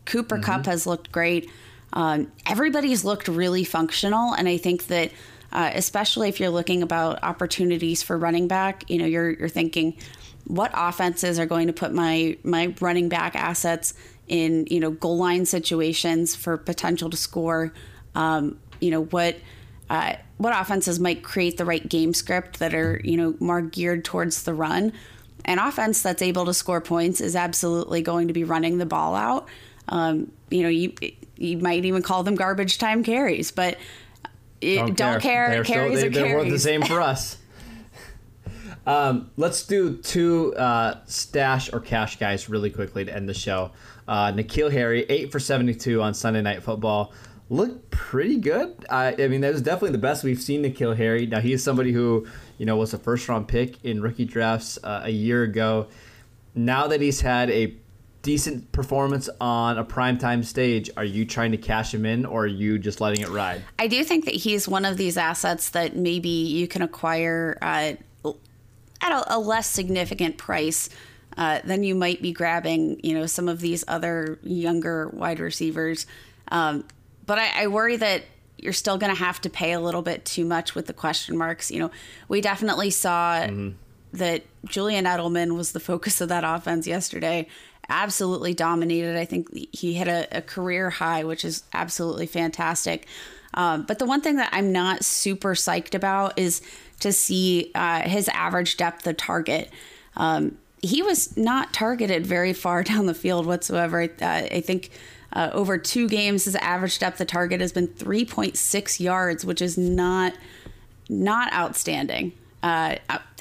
Cooper 0.05 0.35
mm-hmm. 0.35 0.45
Kupp 0.45 0.65
has 0.65 0.87
looked 0.87 1.11
great. 1.11 1.49
Um, 1.93 2.31
everybody's 2.45 3.03
looked 3.03 3.27
really 3.27 3.63
functional, 3.63 4.33
and 4.33 4.47
I 4.47 4.57
think 4.57 4.87
that 4.87 5.11
uh, 5.51 5.71
especially 5.73 6.29
if 6.29 6.39
you're 6.39 6.49
looking 6.49 6.83
about 6.83 7.23
opportunities 7.23 8.03
for 8.03 8.17
running 8.17 8.47
back, 8.47 8.89
you 8.89 8.99
know, 8.99 9.05
you're 9.05 9.31
you're 9.31 9.49
thinking, 9.49 9.97
what 10.45 10.71
offenses 10.73 11.39
are 11.39 11.45
going 11.45 11.67
to 11.67 11.73
put 11.73 11.93
my 11.93 12.37
my 12.43 12.73
running 12.79 13.09
back 13.09 13.35
assets 13.35 13.93
in 14.27 14.67
you 14.69 14.79
know 14.79 14.91
goal 14.91 15.17
line 15.17 15.45
situations 15.45 16.35
for 16.35 16.57
potential 16.57 17.09
to 17.09 17.17
score. 17.17 17.73
Um, 18.19 18.59
you 18.79 18.91
know 18.91 19.03
what. 19.05 19.37
Uh, 19.89 20.15
what 20.37 20.53
offenses 20.55 20.99
might 20.99 21.23
create 21.23 21.57
the 21.57 21.65
right 21.65 21.89
game 21.89 22.13
script 22.13 22.59
that 22.59 22.75
are 22.75 23.01
you 23.03 23.17
know 23.17 23.33
more 23.39 23.59
geared 23.59 24.05
towards 24.05 24.43
the 24.43 24.53
run 24.53 24.93
an 25.45 25.57
offense 25.57 26.03
that's 26.03 26.21
able 26.21 26.45
to 26.45 26.53
score 26.53 26.79
points 26.79 27.19
is 27.19 27.35
absolutely 27.35 27.99
going 28.03 28.27
to 28.27 28.33
be 28.33 28.43
running 28.43 28.77
the 28.77 28.85
ball 28.85 29.15
out 29.15 29.47
um, 29.87 30.31
you 30.51 30.61
know 30.61 30.69
you 30.69 30.93
you 31.39 31.57
might 31.57 31.85
even 31.85 32.01
call 32.01 32.23
them 32.23 32.35
garbage 32.35 32.77
time 32.77 33.03
carries, 33.03 33.51
but 33.51 33.77
it, 34.61 34.75
don't, 34.75 34.97
don't, 34.97 35.21
care. 35.21 35.49
care. 35.49 35.63
Carries 35.63 35.99
still, 35.99 36.11
they, 36.11 36.19
are 36.19 36.23
they're 36.27 36.37
worth 36.37 36.49
the 36.49 36.59
same 36.59 36.81
for 36.81 37.01
us. 37.01 37.37
Um, 38.87 39.29
let's 39.37 39.67
do 39.67 39.97
two 39.97 40.55
uh, 40.55 41.01
stash 41.05 41.71
or 41.71 41.79
cash 41.79 42.17
guys 42.17 42.49
really 42.49 42.71
quickly 42.71 43.05
to 43.05 43.13
end 43.13 43.29
the 43.29 43.35
show. 43.35 43.69
Uh, 44.07 44.31
N'Keal 44.31 44.71
Harry, 44.71 45.05
eight 45.09 45.31
for 45.31 45.39
seventy-two 45.39 46.01
on 46.01 46.15
Sunday 46.15 46.41
Night 46.41 46.63
Football, 46.63 47.13
looked 47.49 47.89
pretty 47.89 48.37
good. 48.37 48.85
I, 48.89 49.15
I 49.17 49.27
mean, 49.27 49.41
that 49.41 49.51
was 49.51 49.61
definitely 49.61 49.91
the 49.91 49.97
best 49.97 50.23
we've 50.23 50.41
seen 50.41 50.63
N'Keal 50.63 50.95
Harry. 50.95 51.25
Now 51.25 51.39
he 51.39 51.53
is 51.53 51.63
somebody 51.63 51.91
who 51.91 52.27
you 52.57 52.65
know 52.65 52.77
was 52.77 52.93
a 52.93 52.97
first-round 52.97 53.47
pick 53.47 53.83
in 53.83 54.01
rookie 54.01 54.25
drafts 54.25 54.77
uh, 54.83 55.01
a 55.03 55.09
year 55.09 55.43
ago. 55.43 55.87
Now 56.55 56.87
that 56.87 57.01
he's 57.01 57.21
had 57.21 57.49
a 57.49 57.75
decent 58.21 58.71
performance 58.71 59.29
on 59.39 59.77
a 59.77 59.83
primetime 59.83 60.43
stage, 60.43 60.89
are 60.97 61.05
you 61.05 61.25
trying 61.25 61.51
to 61.51 61.57
cash 61.57 61.93
him 61.93 62.05
in 62.05 62.25
or 62.25 62.43
are 62.43 62.47
you 62.47 62.77
just 62.77 62.99
letting 62.99 63.21
it 63.21 63.29
ride? 63.29 63.63
I 63.77 63.87
do 63.87 64.03
think 64.03 64.25
that 64.25 64.35
he's 64.35 64.67
one 64.67 64.85
of 64.85 64.97
these 64.97 65.17
assets 65.17 65.69
that 65.69 65.95
maybe 65.95 66.29
you 66.29 66.67
can 66.67 66.81
acquire 66.81 67.57
uh, 67.61 67.93
at 69.01 69.11
a, 69.11 69.35
a, 69.35 69.39
less 69.39 69.69
significant 69.69 70.37
price. 70.37 70.89
Uh, 71.37 71.61
than 71.63 71.83
you 71.83 71.95
might 71.95 72.21
be 72.21 72.33
grabbing, 72.33 72.99
you 73.01 73.17
know, 73.17 73.25
some 73.25 73.47
of 73.47 73.61
these 73.61 73.85
other 73.87 74.37
younger 74.43 75.07
wide 75.09 75.39
receivers. 75.39 76.05
Um, 76.51 76.83
but 77.29 77.37
I, 77.37 77.63
I 77.63 77.67
worry 77.67 77.95
that 77.95 78.23
you're 78.57 78.73
still 78.73 78.97
going 78.97 79.13
to 79.13 79.19
have 79.19 79.39
to 79.41 79.51
pay 79.51 79.73
a 79.73 79.79
little 79.79 80.01
bit 80.01 80.25
too 80.25 80.45
much 80.45 80.73
with 80.73 80.87
the 80.87 80.93
question 80.93 81.37
marks. 81.37 81.69
You 81.69 81.77
know, 81.77 81.91
we 82.27 82.41
definitely 82.41 82.89
saw 82.89 83.41
mm-hmm. 83.41 83.75
that 84.13 84.41
Julian 84.65 85.05
Edelman 85.05 85.55
was 85.55 85.71
the 85.71 85.79
focus 85.79 86.21
of 86.21 86.29
that 86.29 86.43
offense 86.43 86.87
yesterday 86.87 87.47
absolutely 87.87 88.55
dominated. 88.55 89.15
I 89.15 89.25
think 89.25 89.47
he 89.71 89.93
hit 89.93 90.07
a, 90.07 90.27
a 90.31 90.41
career 90.41 90.89
high, 90.89 91.23
which 91.23 91.45
is 91.45 91.63
absolutely 91.71 92.25
fantastic. 92.25 93.07
Um, 93.53 93.83
but 93.83 93.99
the 93.99 94.05
one 94.05 94.21
thing 94.21 94.37
that 94.37 94.49
I'm 94.51 94.71
not 94.71 95.05
super 95.05 95.53
psyched 95.53 95.93
about 95.93 96.37
is 96.37 96.63
to 97.01 97.13
see 97.13 97.71
uh, 97.75 98.01
his 98.01 98.27
average 98.29 98.75
depth 98.75 99.05
of 99.05 99.17
target. 99.17 99.71
Um, 100.15 100.57
he 100.81 101.03
was 101.03 101.37
not 101.37 101.73
targeted 101.73 102.25
very 102.25 102.53
far 102.53 102.83
down 102.91 103.05
the 103.05 103.13
field 103.13 103.45
whatsoever. 103.45 104.03
Uh, 104.03 104.25
I 104.25 104.61
think 104.65 104.89
uh, 105.33 105.49
over 105.53 105.77
two 105.77 106.07
games, 106.07 106.45
his 106.45 106.55
average 106.55 106.99
depth 106.99 107.21
of 107.21 107.27
target 107.27 107.61
has 107.61 107.71
been 107.71 107.87
3.6 107.87 108.99
yards, 108.99 109.45
which 109.45 109.61
is 109.61 109.77
not 109.77 110.33
not 111.11 111.51
outstanding. 111.53 112.33
Uh, 112.61 112.95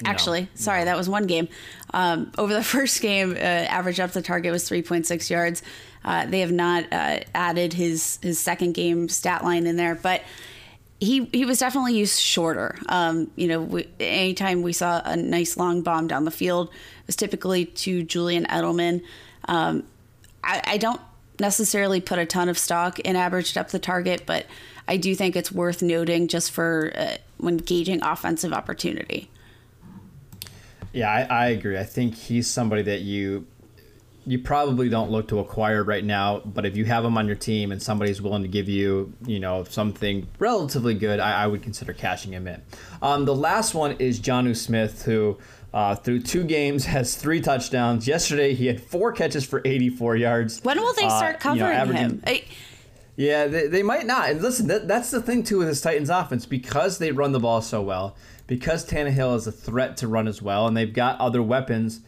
actually, 0.05 0.41
no, 0.41 0.47
sorry, 0.55 0.79
no. 0.79 0.85
that 0.85 0.97
was 0.97 1.09
one 1.09 1.27
game. 1.27 1.47
Um, 1.93 2.31
over 2.37 2.53
the 2.53 2.63
first 2.75 3.01
game, 3.01 3.31
uh, 3.31 3.35
average 3.35 3.97
depth 3.97 4.15
of 4.15 4.23
target 4.23 4.51
was 4.51 4.67
3.6 4.69 5.29
yards. 5.29 5.61
Uh, 6.03 6.25
they 6.25 6.39
have 6.39 6.51
not 6.51 6.85
uh, 6.91 7.19
added 7.35 7.73
his 7.73 8.19
his 8.21 8.39
second 8.39 8.73
game 8.73 9.09
stat 9.09 9.43
line 9.43 9.67
in 9.67 9.75
there, 9.75 9.95
but 9.95 10.21
he 10.99 11.25
he 11.33 11.45
was 11.45 11.59
definitely 11.59 11.95
used 11.97 12.19
shorter. 12.19 12.77
Um, 12.87 13.29
you 13.35 13.47
know, 13.47 13.61
we, 13.61 13.87
anytime 13.99 14.61
we 14.61 14.73
saw 14.73 15.01
a 15.03 15.15
nice 15.15 15.57
long 15.57 15.81
bomb 15.81 16.07
down 16.07 16.23
the 16.23 16.31
field, 16.31 16.69
it 16.69 17.07
was 17.07 17.15
typically 17.15 17.65
to 17.65 18.03
Julian 18.03 18.45
Edelman. 18.45 19.03
Um, 19.45 19.83
I, 20.43 20.61
I 20.65 20.77
don't 20.77 21.01
necessarily 21.39 22.01
put 22.01 22.19
a 22.19 22.25
ton 22.25 22.49
of 22.49 22.57
stock 22.57 22.99
in 22.99 23.15
average 23.15 23.53
depth 23.53 23.73
of 23.73 23.81
target, 23.81 24.23
but 24.25 24.45
I 24.87 24.97
do 24.97 25.15
think 25.15 25.35
it's 25.35 25.51
worth 25.51 25.81
noting 25.81 26.27
just 26.27 26.51
for 26.51 26.91
uh, 26.95 27.17
when 27.37 27.57
gauging 27.57 28.01
offensive 28.03 28.53
opportunity. 28.53 29.29
Yeah, 30.91 31.11
I, 31.11 31.21
I, 31.21 31.47
agree. 31.49 31.77
I 31.77 31.83
think 31.83 32.15
he's 32.15 32.47
somebody 32.47 32.81
that 32.83 33.01
you 33.01 33.45
you 34.25 34.37
probably 34.37 34.89
don't 34.89 35.09
look 35.09 35.27
to 35.29 35.39
acquire 35.39 35.83
right 35.83 36.03
now, 36.03 36.39
but 36.45 36.65
if 36.65 36.75
you 36.75 36.85
have 36.85 37.03
him 37.03 37.17
on 37.17 37.25
your 37.25 37.35
team 37.35 37.71
and 37.71 37.81
somebody's 37.81 38.21
willing 38.21 38.43
to 38.43 38.47
give 38.47 38.69
you, 38.69 39.11
you 39.25 39.39
know, 39.39 39.63
something 39.63 40.27
relatively 40.37 40.93
good, 40.93 41.19
I, 41.19 41.43
I 41.43 41.47
would 41.47 41.63
consider 41.63 41.93
cashing 41.93 42.33
him 42.33 42.47
in. 42.47 42.61
Um, 43.01 43.25
the 43.25 43.33
last 43.33 43.73
one 43.73 43.93
is 43.93 44.19
Jonnu 44.19 44.55
Smith, 44.55 45.03
who 45.03 45.37
uh, 45.73 45.95
through 45.95 46.21
two 46.21 46.43
games 46.43 46.85
has 46.95 47.15
three 47.15 47.41
touchdowns. 47.41 48.07
Yesterday 48.07 48.53
he 48.53 48.67
had 48.67 48.81
four 48.81 49.11
catches 49.11 49.45
for 49.45 49.61
84 49.65 50.15
yards. 50.17 50.59
When 50.63 50.79
will 50.79 50.93
they 50.93 51.07
start 51.09 51.35
uh, 51.35 51.39
covering 51.39 51.79
you 51.87 51.93
know, 51.93 51.99
him? 51.99 52.23
I- 52.25 52.43
Yeah, 53.15 53.47
they, 53.47 53.67
they 53.67 53.83
might 53.83 54.05
not. 54.05 54.29
And 54.29 54.41
listen, 54.41 54.67
that, 54.67 54.87
that's 54.87 55.11
the 55.11 55.21
thing 55.21 55.43
too 55.43 55.57
with 55.59 55.67
this 55.67 55.81
Titans 55.81 56.09
offense 56.09 56.45
because 56.45 56.97
they 56.99 57.11
run 57.11 57.31
the 57.33 57.39
ball 57.39 57.61
so 57.61 57.81
well, 57.81 58.15
because 58.47 58.85
Tannehill 58.89 59.35
is 59.35 59.45
a 59.45 59.51
threat 59.51 59.97
to 59.97 60.07
run 60.07 60.27
as 60.27 60.41
well, 60.41 60.67
and 60.67 60.75
they've 60.77 60.93
got 60.93 61.19
other 61.19 61.43
weapons. 61.43 61.99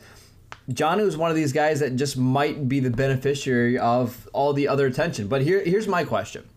Jonnu 0.70 1.06
is 1.06 1.18
one 1.18 1.30
of 1.30 1.36
these 1.36 1.52
guys 1.52 1.82
that 1.82 1.98
just 1.98 2.16
might 2.18 2.70
be 2.70 2.80
the 2.80 2.90
beneficiary 2.92 3.78
of 3.78 4.30
all 4.32 4.54
the 4.54 4.68
other 4.70 4.86
attention. 4.88 5.28
But 5.28 5.42
here, 5.42 5.62
here's 5.64 5.88
my 5.88 6.04
question: 6.06 6.48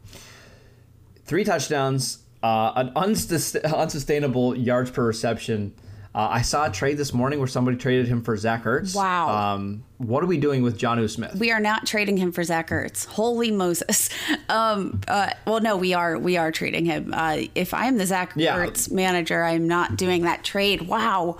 three 1.24 1.42
touchdowns, 1.42 2.18
uh, 2.42 2.72
an 2.76 2.90
unsus- 2.94 3.60
unsustainable 3.64 4.56
yards 4.56 4.90
per 4.90 5.04
reception. 5.04 5.74
Uh, 6.14 6.28
I 6.30 6.42
saw 6.42 6.66
a 6.66 6.70
trade 6.70 6.96
this 6.96 7.12
morning 7.12 7.40
where 7.40 7.48
somebody 7.48 7.76
traded 7.76 8.06
him 8.06 8.22
for 8.22 8.36
Zach 8.36 8.62
Ertz. 8.64 8.94
Wow. 8.94 9.28
Um, 9.54 9.82
what 9.98 10.22
are 10.22 10.26
we 10.28 10.38
doing 10.38 10.62
with 10.62 10.78
Jonnu 10.78 11.10
Smith? 11.10 11.34
We 11.34 11.50
are 11.50 11.58
not 11.58 11.86
trading 11.86 12.16
him 12.18 12.30
for 12.30 12.44
Zach 12.44 12.68
Ertz. 12.70 13.04
Holy 13.06 13.50
Moses. 13.50 14.10
Um, 14.48 15.00
uh, 15.08 15.30
well, 15.46 15.60
no, 15.60 15.76
we 15.76 15.94
are. 15.94 16.18
We 16.18 16.36
are 16.36 16.52
trading 16.52 16.84
him. 16.84 17.12
Uh, 17.14 17.44
if 17.54 17.72
I 17.74 17.86
am 17.86 17.96
the 17.96 18.06
Zach 18.06 18.32
Yeah. 18.36 18.56
Ertz 18.58 18.90
manager, 18.92 19.42
I'm 19.42 19.66
not 19.66 19.96
doing 19.96 20.22
that 20.22 20.44
trade. 20.44 20.82
Wow. 20.82 21.38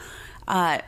Uh, 0.49 0.79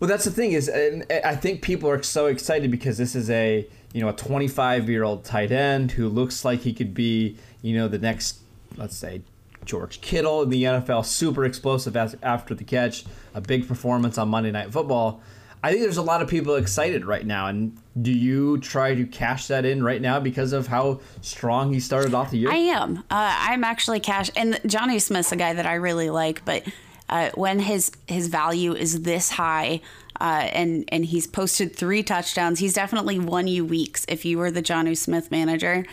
Well, 0.00 0.08
that's 0.08 0.24
the 0.24 0.30
thing 0.30 0.52
is, 0.52 0.70
I 0.70 1.34
think 1.36 1.62
people 1.62 1.90
are 1.90 2.02
so 2.02 2.26
excited 2.26 2.70
because 2.70 2.96
this 2.96 3.14
is 3.14 3.28
a 3.28 3.66
you 3.92 4.00
know 4.00 4.08
a 4.08 4.12
25 4.12 4.88
year 4.88 5.02
old 5.04 5.24
tight 5.24 5.50
end 5.52 5.92
who 5.92 6.08
looks 6.08 6.44
like 6.44 6.60
he 6.60 6.72
could 6.72 6.94
be 6.94 7.36
you 7.62 7.76
know 7.76 7.88
the 7.88 7.98
next 7.98 8.38
let's 8.76 8.96
say 8.96 9.22
George 9.64 10.00
Kittle 10.00 10.42
in 10.42 10.50
the 10.50 10.64
NFL, 10.64 11.04
super 11.04 11.44
explosive 11.44 11.96
after 11.96 12.54
the 12.54 12.64
catch, 12.64 13.04
a 13.34 13.40
big 13.40 13.66
performance 13.66 14.18
on 14.18 14.28
Monday 14.28 14.50
Night 14.50 14.72
Football. 14.72 15.20
I 15.64 15.70
think 15.70 15.82
there's 15.82 15.96
a 15.96 16.02
lot 16.02 16.20
of 16.20 16.28
people 16.28 16.56
excited 16.56 17.06
right 17.06 17.24
now, 17.24 17.46
and 17.46 17.74
do 18.00 18.12
you 18.12 18.58
try 18.58 18.94
to 18.94 19.06
cash 19.06 19.46
that 19.46 19.64
in 19.64 19.82
right 19.82 20.02
now 20.02 20.20
because 20.20 20.52
of 20.52 20.66
how 20.66 21.00
strong 21.22 21.72
he 21.72 21.80
started 21.80 22.12
off 22.12 22.30
the 22.30 22.36
year? 22.36 22.52
I 22.52 22.56
am. 22.56 22.98
Uh, 22.98 23.02
I'm 23.10 23.64
actually 23.64 24.00
cash, 24.00 24.30
and 24.36 24.56
Jonnu 24.56 25.00
Smith's 25.00 25.32
a 25.32 25.36
guy 25.36 25.54
that 25.54 25.64
I 25.64 25.76
really 25.76 26.10
like. 26.10 26.44
But 26.44 26.64
uh, 27.08 27.30
when 27.34 27.60
his 27.60 27.92
his 28.06 28.28
value 28.28 28.74
is 28.74 29.02
this 29.02 29.30
high, 29.30 29.80
uh, 30.20 30.48
and 30.52 30.84
and 30.88 31.06
he's 31.06 31.26
posted 31.26 31.74
three 31.74 32.02
touchdowns, 32.02 32.58
he's 32.58 32.74
definitely 32.74 33.18
won 33.18 33.46
you 33.46 33.64
weeks. 33.64 34.04
If 34.06 34.26
you 34.26 34.36
were 34.36 34.50
the 34.50 34.62
Jonnu 34.62 34.94
Smith 34.94 35.30
manager, 35.30 35.86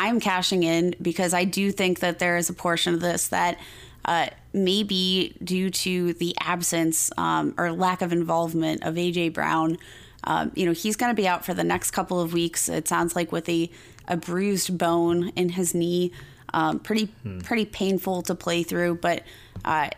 I'm 0.00 0.18
cashing 0.20 0.62
in 0.62 0.94
because 1.00 1.34
I 1.34 1.44
do 1.44 1.70
think 1.70 2.00
that 2.00 2.18
there 2.18 2.36
is 2.36 2.48
a 2.48 2.54
portion 2.54 2.94
of 2.94 3.00
this 3.00 3.28
that. 3.28 3.58
Uh, 4.02 4.28
maybe 4.54 5.36
due 5.44 5.68
to 5.68 6.14
the 6.14 6.34
absence 6.40 7.10
um, 7.18 7.54
or 7.58 7.70
lack 7.70 8.00
of 8.00 8.14
involvement 8.14 8.82
of 8.82 8.94
AJ 8.94 9.34
Brown, 9.34 9.76
um, 10.24 10.52
you 10.54 10.66
know, 10.66 10.72
he's 10.72 10.96
going 10.96 11.10
to 11.10 11.14
be 11.14 11.26
out 11.26 11.44
for 11.44 11.54
the 11.54 11.64
next 11.64 11.90
couple 11.92 12.20
of 12.20 12.32
weeks. 12.32 12.68
It 12.68 12.88
sounds 12.88 13.16
like 13.16 13.32
with 13.32 13.48
a, 13.48 13.70
a 14.08 14.16
bruised 14.16 14.76
bone 14.76 15.28
in 15.36 15.50
his 15.50 15.74
knee, 15.74 16.12
um, 16.52 16.78
pretty 16.78 17.12
pretty 17.42 17.64
painful 17.64 18.22
to 18.22 18.34
play 18.34 18.62
through. 18.62 18.96
But 18.96 19.22
uh, 19.64 19.90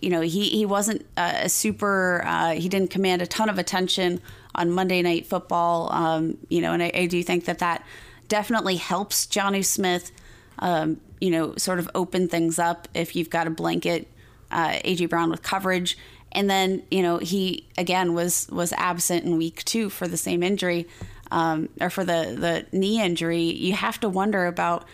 you 0.00 0.10
know, 0.10 0.20
he 0.20 0.48
he 0.48 0.66
wasn't 0.66 1.04
uh, 1.16 1.32
a 1.42 1.48
super. 1.48 2.22
Uh, 2.24 2.52
he 2.52 2.68
didn't 2.68 2.90
command 2.90 3.22
a 3.22 3.26
ton 3.26 3.48
of 3.48 3.58
attention 3.58 4.20
on 4.54 4.70
Monday 4.70 5.02
Night 5.02 5.26
Football. 5.26 5.92
Um, 5.92 6.38
you 6.48 6.60
know, 6.60 6.72
and 6.72 6.82
I, 6.82 6.90
I 6.94 7.06
do 7.06 7.22
think 7.22 7.44
that 7.44 7.58
that 7.58 7.84
definitely 8.28 8.76
helps 8.76 9.26
Jonnu 9.26 9.64
Smith. 9.64 10.12
Um, 10.58 11.00
you 11.20 11.30
know, 11.30 11.54
sort 11.56 11.78
of 11.78 11.90
open 11.94 12.28
things 12.28 12.58
up 12.58 12.88
if 12.94 13.16
you've 13.16 13.30
got 13.30 13.46
a 13.46 13.50
blanket 13.50 14.08
uh, 14.50 14.78
AJ 14.84 15.08
Brown 15.10 15.30
with 15.30 15.42
coverage. 15.42 15.96
And 16.32 16.48
then 16.48 16.82
you 16.90 17.02
know 17.02 17.18
he 17.18 17.66
again 17.78 18.12
was 18.12 18.48
was 18.50 18.72
absent 18.74 19.24
in 19.24 19.38
week 19.38 19.64
two 19.64 19.88
for 19.88 20.06
the 20.06 20.18
same 20.18 20.42
injury, 20.42 20.86
um, 21.30 21.70
or 21.80 21.88
for 21.88 22.04
the 22.04 22.36
the 22.38 22.76
knee 22.76 23.00
injury. 23.02 23.44
You 23.44 23.72
have 23.72 23.98
to 24.00 24.10
wonder 24.10 24.46
about 24.46 24.84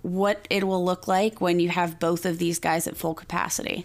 what 0.00 0.46
it 0.48 0.66
will 0.66 0.82
look 0.82 1.06
like 1.06 1.40
when 1.40 1.60
you 1.60 1.68
have 1.68 1.98
both 1.98 2.24
of 2.24 2.38
these 2.38 2.58
guys 2.58 2.86
at 2.86 2.96
full 2.96 3.14
capacity. 3.14 3.84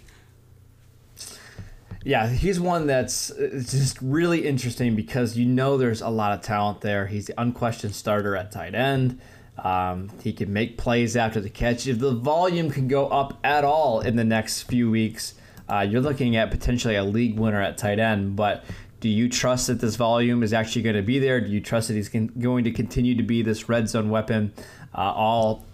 Yeah, 2.04 2.28
he's 2.28 2.60
one 2.60 2.86
that's 2.86 3.28
just 3.28 3.98
really 4.02 4.46
interesting 4.46 4.94
because 4.94 5.38
you 5.38 5.46
know 5.46 5.78
there's 5.78 6.02
a 6.02 6.10
lot 6.10 6.32
of 6.32 6.42
talent 6.42 6.82
there. 6.82 7.06
He's 7.06 7.26
the 7.26 7.40
unquestioned 7.40 7.94
starter 7.94 8.36
at 8.36 8.52
tight 8.52 8.74
end. 8.74 9.20
Um, 9.56 10.10
he 10.22 10.34
can 10.34 10.52
make 10.52 10.76
plays 10.76 11.16
after 11.16 11.40
the 11.40 11.48
catch. 11.48 11.86
If 11.86 11.98
the 12.00 12.12
volume 12.12 12.70
can 12.70 12.88
go 12.88 13.08
up 13.08 13.38
at 13.42 13.64
all 13.64 14.00
in 14.00 14.16
the 14.16 14.24
next 14.24 14.64
few 14.64 14.90
weeks, 14.90 15.34
uh, 15.66 15.80
you're 15.80 16.02
looking 16.02 16.36
at 16.36 16.50
potentially 16.50 16.96
a 16.96 17.04
league 17.04 17.38
winner 17.38 17.62
at 17.62 17.78
tight 17.78 17.98
end. 17.98 18.36
But 18.36 18.64
do 19.00 19.08
you 19.08 19.30
trust 19.30 19.68
that 19.68 19.80
this 19.80 19.96
volume 19.96 20.42
is 20.42 20.52
actually 20.52 20.82
going 20.82 20.96
to 20.96 21.02
be 21.02 21.18
there? 21.18 21.40
Do 21.40 21.50
you 21.50 21.60
trust 21.60 21.88
that 21.88 21.94
he's 21.94 22.10
con- 22.10 22.32
going 22.38 22.64
to 22.64 22.70
continue 22.70 23.14
to 23.14 23.22
be 23.22 23.40
this 23.40 23.68
red 23.68 23.88
zone 23.88 24.10
weapon? 24.10 24.52
Uh, 24.94 25.12
all 25.12 25.64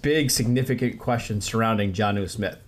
big, 0.00 0.30
significant 0.30 0.98
questions 0.98 1.44
surrounding 1.44 1.92
Jonnu 1.92 2.28
Smith. 2.30 2.58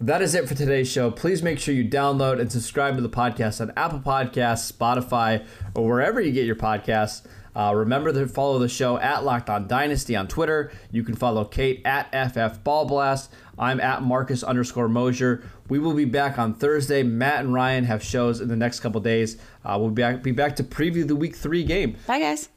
That 0.00 0.22
is 0.22 0.34
it 0.34 0.48
for 0.48 0.54
today's 0.54 0.90
show. 0.90 1.10
Please 1.10 1.42
make 1.42 1.58
sure 1.58 1.74
you 1.74 1.84
download 1.84 2.40
and 2.40 2.50
subscribe 2.50 2.96
to 2.96 3.02
the 3.02 3.08
podcast 3.08 3.60
on 3.60 3.72
Apple 3.76 4.00
Podcasts, 4.00 4.70
Spotify, 4.70 5.46
or 5.74 5.86
wherever 5.86 6.20
you 6.20 6.32
get 6.32 6.46
your 6.46 6.56
podcasts. 6.56 7.24
Uh, 7.56 7.72
remember 7.74 8.12
to 8.12 8.26
follow 8.26 8.58
the 8.58 8.68
show 8.68 8.98
at 8.98 9.24
Locked 9.24 9.48
On 9.48 9.68
Dynasty 9.68 10.16
on 10.16 10.26
Twitter. 10.26 10.72
You 10.90 11.04
can 11.04 11.14
follow 11.14 11.44
Kate 11.44 11.80
at 11.84 12.10
FF 12.10 12.64
Ball 12.64 12.84
Blast. 12.86 13.30
I'm 13.56 13.80
at 13.80 14.02
Marcus 14.02 14.42
underscore 14.42 14.88
Mosher. 14.88 15.44
We 15.68 15.78
will 15.78 15.94
be 15.94 16.04
back 16.04 16.38
on 16.38 16.54
Thursday. 16.54 17.04
Matt 17.04 17.44
and 17.44 17.54
Ryan 17.54 17.84
have 17.84 18.02
shows 18.02 18.40
in 18.40 18.48
the 18.48 18.56
next 18.56 18.80
couple 18.80 19.00
days. 19.00 19.36
Uh, 19.64 19.76
we'll 19.78 19.90
be 19.90 20.02
back, 20.02 20.22
be 20.22 20.32
back 20.32 20.56
to 20.56 20.64
preview 20.64 21.06
the 21.06 21.16
Week 21.16 21.36
Three 21.36 21.62
game. 21.62 21.96
Bye, 22.08 22.18
guys. 22.18 22.48